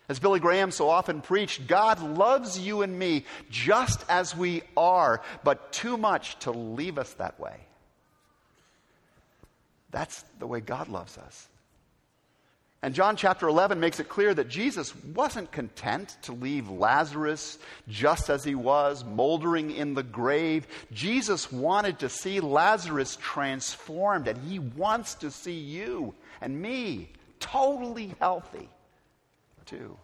As 0.08 0.20
Billy 0.20 0.38
Graham 0.38 0.70
so 0.70 0.88
often 0.88 1.20
preached, 1.20 1.66
God 1.66 2.00
loves 2.00 2.56
you 2.56 2.82
and 2.82 2.96
me 2.96 3.24
just 3.50 4.04
as 4.08 4.36
we 4.36 4.62
are, 4.76 5.20
but 5.42 5.72
too 5.72 5.96
much 5.96 6.38
to 6.44 6.52
leave 6.52 6.96
us 6.96 7.12
that 7.14 7.40
way. 7.40 7.56
That's 9.90 10.24
the 10.38 10.46
way 10.46 10.60
God 10.60 10.86
loves 10.86 11.18
us. 11.18 11.48
And 12.82 12.94
John 12.94 13.14
chapter 13.14 13.46
11 13.46 13.78
makes 13.78 14.00
it 14.00 14.08
clear 14.08 14.32
that 14.32 14.48
Jesus 14.48 14.94
wasn't 15.04 15.52
content 15.52 16.16
to 16.22 16.32
leave 16.32 16.70
Lazarus 16.70 17.58
just 17.88 18.30
as 18.30 18.42
he 18.42 18.54
was, 18.54 19.04
moldering 19.04 19.70
in 19.70 19.92
the 19.92 20.02
grave. 20.02 20.66
Jesus 20.90 21.52
wanted 21.52 21.98
to 21.98 22.08
see 22.08 22.40
Lazarus 22.40 23.18
transformed, 23.20 24.28
and 24.28 24.38
he 24.38 24.58
wants 24.58 25.14
to 25.16 25.30
see 25.30 25.58
you 25.58 26.14
and 26.40 26.60
me 26.60 27.10
totally 27.38 28.14
healthy, 28.18 28.70
too. 29.66 29.98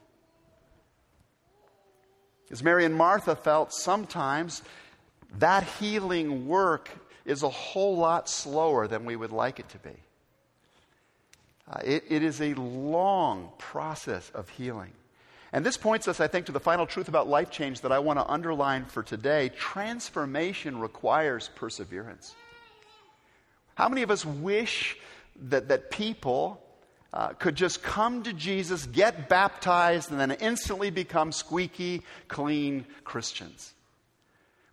As 2.51 2.63
Mary 2.63 2.85
and 2.85 2.95
Martha 2.95 3.35
felt, 3.35 3.73
sometimes 3.73 4.63
that 5.39 5.65
healing 5.65 6.47
work 6.47 6.91
is 7.25 7.43
a 7.43 7.49
whole 7.49 7.97
lot 7.97 8.29
slower 8.29 8.87
than 8.87 9.07
we 9.07 9.17
would 9.17 9.33
like 9.33 9.59
it 9.59 9.69
to 9.71 9.79
be. 9.79 9.97
Uh, 11.71 11.81
it, 11.85 12.05
it 12.09 12.23
is 12.23 12.41
a 12.41 12.55
long 12.55 13.51
process 13.59 14.31
of 14.35 14.49
healing. 14.51 14.93
And 15.53 15.65
this 15.65 15.77
points 15.77 16.07
us, 16.07 16.21
I 16.21 16.27
think, 16.29 16.47
to 16.47 16.53
the 16.53 16.61
final 16.61 16.87
truth 16.87 17.09
about 17.09 17.29
life 17.29 17.51
change 17.51 17.81
that 17.81 17.93
I 17.93 17.99
want 17.99 18.19
to 18.19 18.31
underline 18.31 18.85
for 18.85 19.03
today. 19.03 19.49
Transformation 19.49 20.79
requires 20.81 21.51
perseverance. 21.55 22.35
How 23.75 23.89
many 23.89 24.03
of 24.03 24.11
us 24.11 24.25
wish 24.25 24.97
that, 25.49 25.69
that 25.69 25.91
people 25.91 26.63
uh, 27.13 27.29
could 27.29 27.55
just 27.55 27.83
come 27.83 28.23
to 28.25 28.33
Jesus, 28.33 28.87
get 28.87 29.29
baptized, 29.29 30.11
and 30.11 30.21
then 30.21 30.33
instantly 30.33 30.91
become 30.91 31.33
squeaky, 31.33 32.03
clean 32.29 32.87
Christians? 33.05 33.73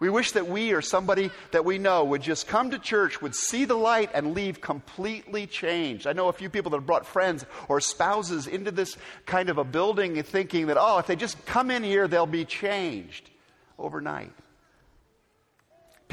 We 0.04 0.10
wish 0.10 0.34
that 0.34 0.50
we 0.50 0.74
or 0.74 0.82
somebody 0.82 1.32
that 1.52 1.64
we 1.64 1.78
know 1.78 2.04
would 2.04 2.22
just 2.22 2.46
come 2.46 2.72
to 2.72 2.78
church, 2.78 3.22
would 3.22 3.34
see 3.34 3.64
the 3.64 3.78
light, 3.78 4.10
and 4.14 4.34
leave 4.34 4.60
completely 4.60 5.48
changed. 5.48 6.08
I 6.08 6.12
know 6.12 6.28
a 6.28 6.34
few 6.34 6.50
people 6.50 6.72
that 6.72 6.76
have 6.80 6.86
brought 6.86 7.06
friends 7.06 7.46
or 7.70 7.80
spouses 7.80 8.46
into 8.46 8.70
this 8.70 8.98
kind 9.26 9.48
of 9.48 9.58
a 9.58 9.64
building 9.64 10.22
thinking 10.22 10.68
that, 10.68 10.76
oh, 10.78 10.98
if 10.98 11.08
they 11.08 11.16
just 11.16 11.46
come 11.46 11.72
in 11.72 11.84
here, 11.84 12.10
they'll 12.10 12.26
be 12.26 12.44
changed 12.44 13.30
overnight. 13.80 14.34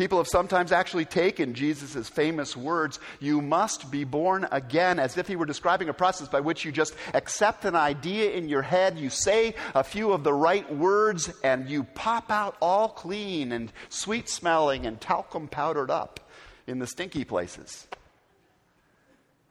People 0.00 0.16
have 0.16 0.28
sometimes 0.28 0.72
actually 0.72 1.04
taken 1.04 1.52
Jesus' 1.52 2.08
famous 2.08 2.56
words, 2.56 2.98
you 3.18 3.42
must 3.42 3.90
be 3.90 4.04
born 4.04 4.48
again, 4.50 4.98
as 4.98 5.18
if 5.18 5.28
he 5.28 5.36
were 5.36 5.44
describing 5.44 5.90
a 5.90 5.92
process 5.92 6.26
by 6.26 6.40
which 6.40 6.64
you 6.64 6.72
just 6.72 6.94
accept 7.12 7.66
an 7.66 7.76
idea 7.76 8.30
in 8.30 8.48
your 8.48 8.62
head, 8.62 8.98
you 8.98 9.10
say 9.10 9.54
a 9.74 9.84
few 9.84 10.12
of 10.12 10.24
the 10.24 10.32
right 10.32 10.74
words, 10.74 11.30
and 11.44 11.68
you 11.68 11.84
pop 11.84 12.30
out 12.30 12.56
all 12.62 12.88
clean 12.88 13.52
and 13.52 13.70
sweet 13.90 14.30
smelling 14.30 14.86
and 14.86 15.02
talcum 15.02 15.48
powdered 15.48 15.90
up 15.90 16.18
in 16.66 16.78
the 16.78 16.86
stinky 16.86 17.26
places. 17.26 17.86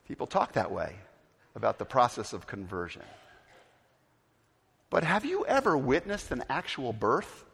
People 0.08 0.26
talk 0.26 0.54
that 0.54 0.72
way 0.72 0.96
about 1.54 1.78
the 1.78 1.86
process 1.86 2.34
of 2.34 2.48
conversion. 2.48 3.04
But 4.90 5.04
have 5.04 5.26
you 5.26 5.46
ever 5.46 5.78
witnessed 5.78 6.32
an 6.32 6.44
actual 6.50 6.92
birth? 6.92 7.46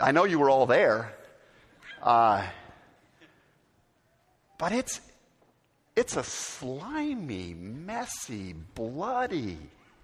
I 0.00 0.12
know 0.12 0.24
you 0.24 0.38
were 0.38 0.48
all 0.48 0.64
there. 0.64 1.16
Uh, 2.02 2.46
but 4.58 4.72
it's, 4.72 5.00
it's 5.96 6.16
a 6.16 6.24
slimy, 6.24 7.54
messy, 7.54 8.54
bloody 8.74 9.58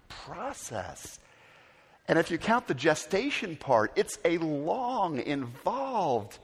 process. 0.07 1.19
And 2.07 2.19
if 2.19 2.29
you 2.29 2.37
count 2.37 2.67
the 2.67 2.73
gestation 2.73 3.55
part, 3.55 3.91
it's 3.95 4.19
a 4.23 4.37
long, 4.37 5.19
involved, 5.19 6.37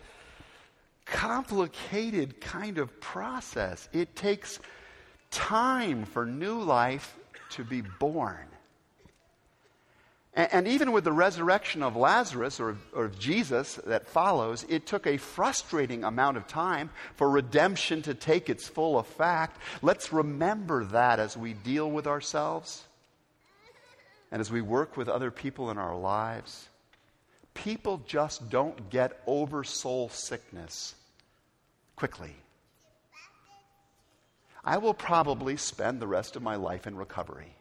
complicated 1.06 2.42
kind 2.42 2.78
of 2.78 3.00
process. 3.00 3.88
It 3.94 4.16
takes 4.16 4.60
time 5.30 6.06
for 6.06 6.26
new 6.26 6.60
life 6.62 7.16
to 7.52 7.64
be 7.64 7.82
born. 7.82 8.51
And, 10.34 10.66
even 10.66 10.94
with 10.94 11.04
the 11.04 11.12
resurrection 11.12 11.84
of 11.84 11.98
Lazarus 11.98 12.62
or, 12.62 12.78
or 12.94 13.06
of 13.06 13.20
Jesus 13.20 13.76
that 13.86 14.08
follows, 14.08 14.66
it 14.70 14.86
took 14.86 15.06
a 15.06 15.18
frustrating 15.18 16.06
amount 16.06 16.38
of 16.38 16.48
time 16.48 16.90
for 17.18 17.30
redemption 17.30 18.02
to 18.04 18.14
take 18.14 18.50
its 18.50 18.66
full 18.66 18.98
effect. 18.98 19.58
Let's 19.82 20.14
remember 20.14 20.86
that 20.86 21.20
as 21.20 21.36
we 21.36 21.52
deal 21.52 21.92
with 21.92 22.08
ourselves 22.08 22.82
and 24.32 24.40
as 24.40 24.50
we 24.50 24.62
work 24.62 24.96
with 24.96 25.10
other 25.10 25.32
people 25.32 25.70
in 25.70 25.78
our 25.78 25.98
lives. 25.98 26.70
People 27.54 28.02
just 28.08 28.50
don't 28.50 28.90
get 28.90 29.22
over 29.28 29.66
soul 29.66 30.08
sickness 30.08 30.96
quickly. 31.98 32.34
I 34.64 34.78
will 34.78 34.94
probably 34.94 35.58
spend 35.58 36.00
the 36.00 36.08
rest 36.08 36.38
of 36.38 36.42
my 36.42 36.56
life 36.56 36.88
in 36.88 36.96
recovery 36.96 37.54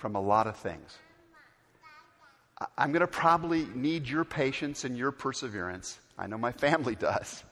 from 0.00 0.16
a 0.16 0.20
lot 0.20 0.46
of 0.46 0.56
things. 0.56 0.98
I'm 2.76 2.90
going 2.90 3.00
to 3.00 3.06
probably 3.06 3.66
need 3.74 4.08
your 4.08 4.24
patience 4.24 4.84
and 4.84 4.96
your 4.96 5.12
perseverance. 5.12 5.98
I 6.18 6.26
know 6.26 6.38
my 6.38 6.52
family 6.52 6.94
does. 6.98 7.44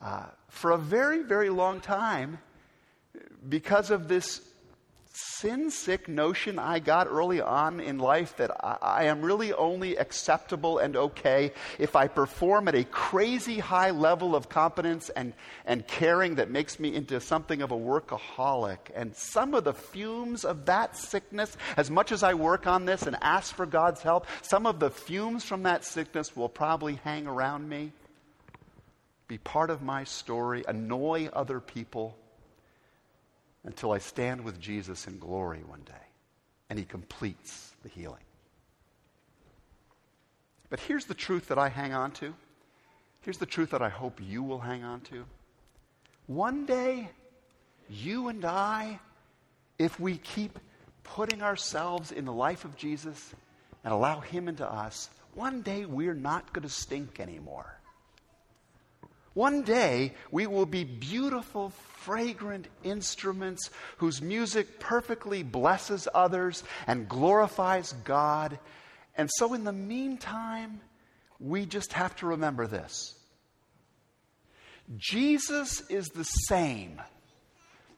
Uh, 0.00 0.26
for 0.48 0.70
a 0.70 0.78
very, 0.78 1.22
very 1.22 1.50
long 1.50 1.80
time, 1.80 2.38
because 3.48 3.90
of 3.90 4.06
this 4.06 4.40
sin 5.16 5.70
sick 5.70 6.08
notion 6.08 6.58
I 6.58 6.78
got 6.78 7.06
early 7.06 7.40
on 7.40 7.80
in 7.80 7.98
life 7.98 8.36
that 8.36 8.50
I, 8.62 8.76
I, 8.82 9.04
am 9.04 9.22
really 9.22 9.50
only 9.54 9.96
acceptable 9.96 10.78
and 10.78 10.94
okay 10.94 11.52
if 11.78 11.96
I 11.96 12.06
perform 12.06 12.68
at 12.68 12.74
a 12.74 12.84
crazy 12.84 13.58
high 13.58 13.92
level 13.92 14.36
of 14.36 14.50
competence 14.50 15.08
and, 15.08 15.32
and 15.64 15.86
caring 15.86 16.34
that 16.34 16.50
makes 16.50 16.78
me 16.78 16.94
into 16.94 17.18
something 17.20 17.62
of 17.62 17.70
a 17.70 17.76
workaholic. 17.76 18.78
And 18.94 19.16
some 19.16 19.54
of 19.54 19.64
the 19.64 19.72
fumes 19.72 20.44
of 20.44 20.66
that 20.66 20.98
sickness, 20.98 21.56
as 21.78 21.90
much 21.90 22.12
as 22.12 22.22
I 22.22 22.34
work 22.34 22.66
on 22.66 22.84
this 22.84 23.02
and 23.02 23.16
ask 23.22 23.54
for 23.54 23.64
God's 23.64 24.02
help, 24.02 24.26
some 24.42 24.66
of 24.66 24.80
the 24.80 24.90
fumes 24.90 25.44
from 25.44 25.62
that 25.62 25.84
sickness 25.84 26.36
will 26.36 26.50
probably 26.50 26.96
hang 27.04 27.26
around 27.26 27.66
me, 27.66 27.92
be 29.28 29.38
part 29.38 29.70
of 29.70 29.80
my 29.80 30.04
story, 30.04 30.62
annoy 30.68 31.30
other 31.32 31.58
people 31.58 32.18
until 33.66 33.92
I 33.92 33.98
stand 33.98 34.42
with 34.42 34.60
Jesus 34.60 35.06
in 35.06 35.18
glory 35.18 35.62
one 35.66 35.82
day 35.84 35.92
and 36.70 36.78
he 36.78 36.84
completes 36.84 37.74
the 37.82 37.88
healing. 37.88 38.22
But 40.70 40.80
here's 40.80 41.04
the 41.04 41.14
truth 41.14 41.48
that 41.48 41.58
I 41.58 41.68
hang 41.68 41.92
on 41.92 42.12
to. 42.12 42.34
Here's 43.20 43.38
the 43.38 43.46
truth 43.46 43.70
that 43.70 43.82
I 43.82 43.88
hope 43.88 44.20
you 44.22 44.42
will 44.42 44.60
hang 44.60 44.84
on 44.84 45.00
to. 45.02 45.24
One 46.26 46.66
day, 46.66 47.08
you 47.88 48.28
and 48.28 48.44
I, 48.44 48.98
if 49.78 50.00
we 50.00 50.16
keep 50.16 50.58
putting 51.04 51.42
ourselves 51.42 52.10
in 52.10 52.24
the 52.24 52.32
life 52.32 52.64
of 52.64 52.76
Jesus 52.76 53.34
and 53.84 53.92
allow 53.92 54.20
Him 54.20 54.48
into 54.48 54.68
us, 54.68 55.08
one 55.34 55.62
day 55.62 55.84
we're 55.84 56.14
not 56.14 56.52
going 56.52 56.62
to 56.62 56.68
stink 56.72 57.20
anymore. 57.20 57.75
One 59.36 59.60
day, 59.60 60.14
we 60.30 60.46
will 60.46 60.64
be 60.64 60.84
beautiful, 60.84 61.68
fragrant 61.98 62.68
instruments 62.82 63.68
whose 63.98 64.22
music 64.22 64.80
perfectly 64.80 65.42
blesses 65.42 66.08
others 66.14 66.64
and 66.86 67.06
glorifies 67.06 67.92
God. 68.04 68.58
And 69.14 69.28
so, 69.36 69.52
in 69.52 69.64
the 69.64 69.74
meantime, 69.74 70.80
we 71.38 71.66
just 71.66 71.92
have 71.92 72.16
to 72.16 72.28
remember 72.28 72.66
this 72.66 73.14
Jesus 74.96 75.82
is 75.90 76.08
the 76.08 76.24
same 76.24 77.02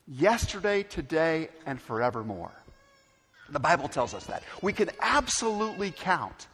yesterday, 0.08 0.82
today, 0.82 1.50
and 1.66 1.80
forevermore. 1.80 2.50
The 3.48 3.60
Bible 3.60 3.86
tells 3.86 4.12
us 4.12 4.26
that. 4.26 4.42
We 4.60 4.72
can 4.72 4.90
absolutely 5.00 5.92
count 5.92 6.48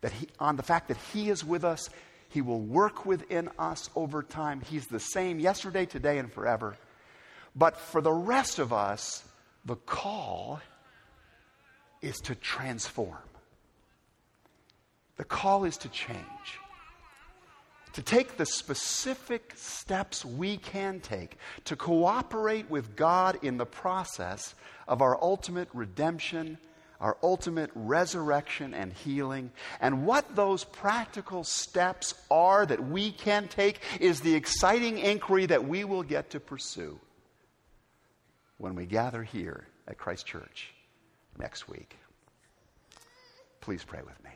that 0.00 0.12
he, 0.12 0.28
on 0.40 0.56
the 0.56 0.62
fact 0.62 0.88
that 0.88 0.96
He 1.12 1.28
is 1.28 1.44
with 1.44 1.62
us 1.62 1.90
he 2.28 2.42
will 2.42 2.60
work 2.60 3.06
within 3.06 3.48
us 3.58 3.88
over 3.96 4.22
time. 4.22 4.60
He's 4.60 4.86
the 4.86 5.00
same 5.00 5.40
yesterday, 5.40 5.86
today, 5.86 6.18
and 6.18 6.32
forever. 6.32 6.76
But 7.56 7.78
for 7.78 8.00
the 8.00 8.12
rest 8.12 8.58
of 8.58 8.72
us, 8.72 9.24
the 9.64 9.76
call 9.76 10.60
is 12.00 12.18
to 12.20 12.34
transform. 12.34 13.16
The 15.16 15.24
call 15.24 15.64
is 15.64 15.76
to 15.78 15.88
change. 15.88 16.18
To 17.94 18.02
take 18.02 18.36
the 18.36 18.46
specific 18.46 19.54
steps 19.56 20.24
we 20.24 20.58
can 20.58 21.00
take 21.00 21.38
to 21.64 21.74
cooperate 21.74 22.70
with 22.70 22.94
God 22.94 23.38
in 23.42 23.56
the 23.56 23.66
process 23.66 24.54
of 24.86 25.02
our 25.02 25.20
ultimate 25.20 25.68
redemption 25.72 26.58
our 27.00 27.16
ultimate 27.22 27.70
resurrection 27.74 28.74
and 28.74 28.92
healing. 28.92 29.50
And 29.80 30.04
what 30.06 30.34
those 30.34 30.64
practical 30.64 31.44
steps 31.44 32.14
are 32.30 32.66
that 32.66 32.88
we 32.88 33.12
can 33.12 33.48
take 33.48 33.80
is 34.00 34.20
the 34.20 34.34
exciting 34.34 34.98
inquiry 34.98 35.46
that 35.46 35.66
we 35.66 35.84
will 35.84 36.02
get 36.02 36.30
to 36.30 36.40
pursue 36.40 36.98
when 38.56 38.74
we 38.74 38.86
gather 38.86 39.22
here 39.22 39.66
at 39.86 39.98
Christ 39.98 40.26
Church 40.26 40.70
next 41.38 41.68
week. 41.68 41.96
Please 43.60 43.84
pray 43.84 44.00
with 44.04 44.22
me. 44.24 44.30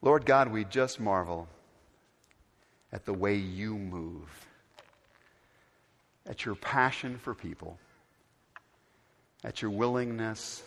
Lord 0.00 0.26
God, 0.26 0.50
we 0.50 0.64
just 0.64 0.98
marvel 0.98 1.46
at 2.92 3.04
the 3.04 3.14
way 3.14 3.36
you 3.36 3.78
move, 3.78 4.28
at 6.26 6.44
your 6.44 6.54
passion 6.54 7.18
for 7.18 7.34
people, 7.34 7.78
at 9.44 9.62
your 9.62 9.70
willingness 9.70 10.62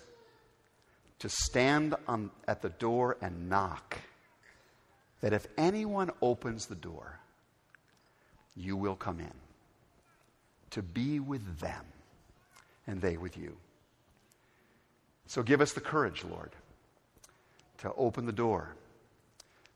to 1.19 1.29
stand 1.29 1.95
on, 2.07 2.29
at 2.47 2.61
the 2.61 2.69
door 2.69 3.17
and 3.21 3.49
knock. 3.49 3.99
That 5.21 5.33
if 5.33 5.47
anyone 5.57 6.11
opens 6.21 6.65
the 6.65 6.75
door, 6.75 7.19
you 8.55 8.77
will 8.77 8.95
come 8.95 9.19
in 9.19 9.31
to 10.71 10.81
be 10.81 11.19
with 11.19 11.59
them 11.59 11.85
and 12.85 13.01
they 13.01 13.17
with 13.17 13.37
you. 13.37 13.55
So 15.27 15.41
give 15.41 15.61
us 15.61 15.73
the 15.73 15.81
courage, 15.81 16.23
Lord, 16.23 16.51
to 17.79 17.93
open 17.93 18.25
the 18.25 18.31
door 18.31 18.75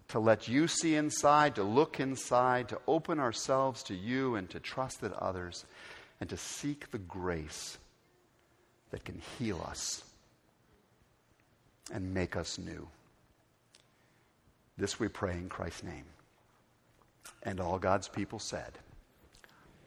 to 0.09 0.19
let 0.19 0.47
you 0.47 0.67
see 0.67 0.95
inside, 0.95 1.55
to 1.55 1.63
look 1.63 1.99
inside, 1.99 2.69
to 2.69 2.79
open 2.87 3.19
ourselves 3.19 3.83
to 3.83 3.95
you, 3.95 4.35
and 4.35 4.49
to 4.49 4.59
trust 4.59 5.01
that 5.01 5.13
others, 5.13 5.65
and 6.19 6.29
to 6.29 6.37
seek 6.37 6.91
the 6.91 6.97
grace 6.97 7.77
that 8.91 9.05
can 9.05 9.21
heal 9.37 9.63
us 9.67 10.03
and 11.91 12.13
make 12.13 12.35
us 12.35 12.57
new. 12.57 12.87
This 14.77 14.99
we 14.99 15.07
pray 15.07 15.33
in 15.33 15.49
Christ's 15.49 15.83
name. 15.83 16.05
And 17.43 17.59
all 17.59 17.79
God's 17.79 18.07
people 18.07 18.39
said, 18.39 18.71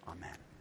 Amen. 0.06 0.51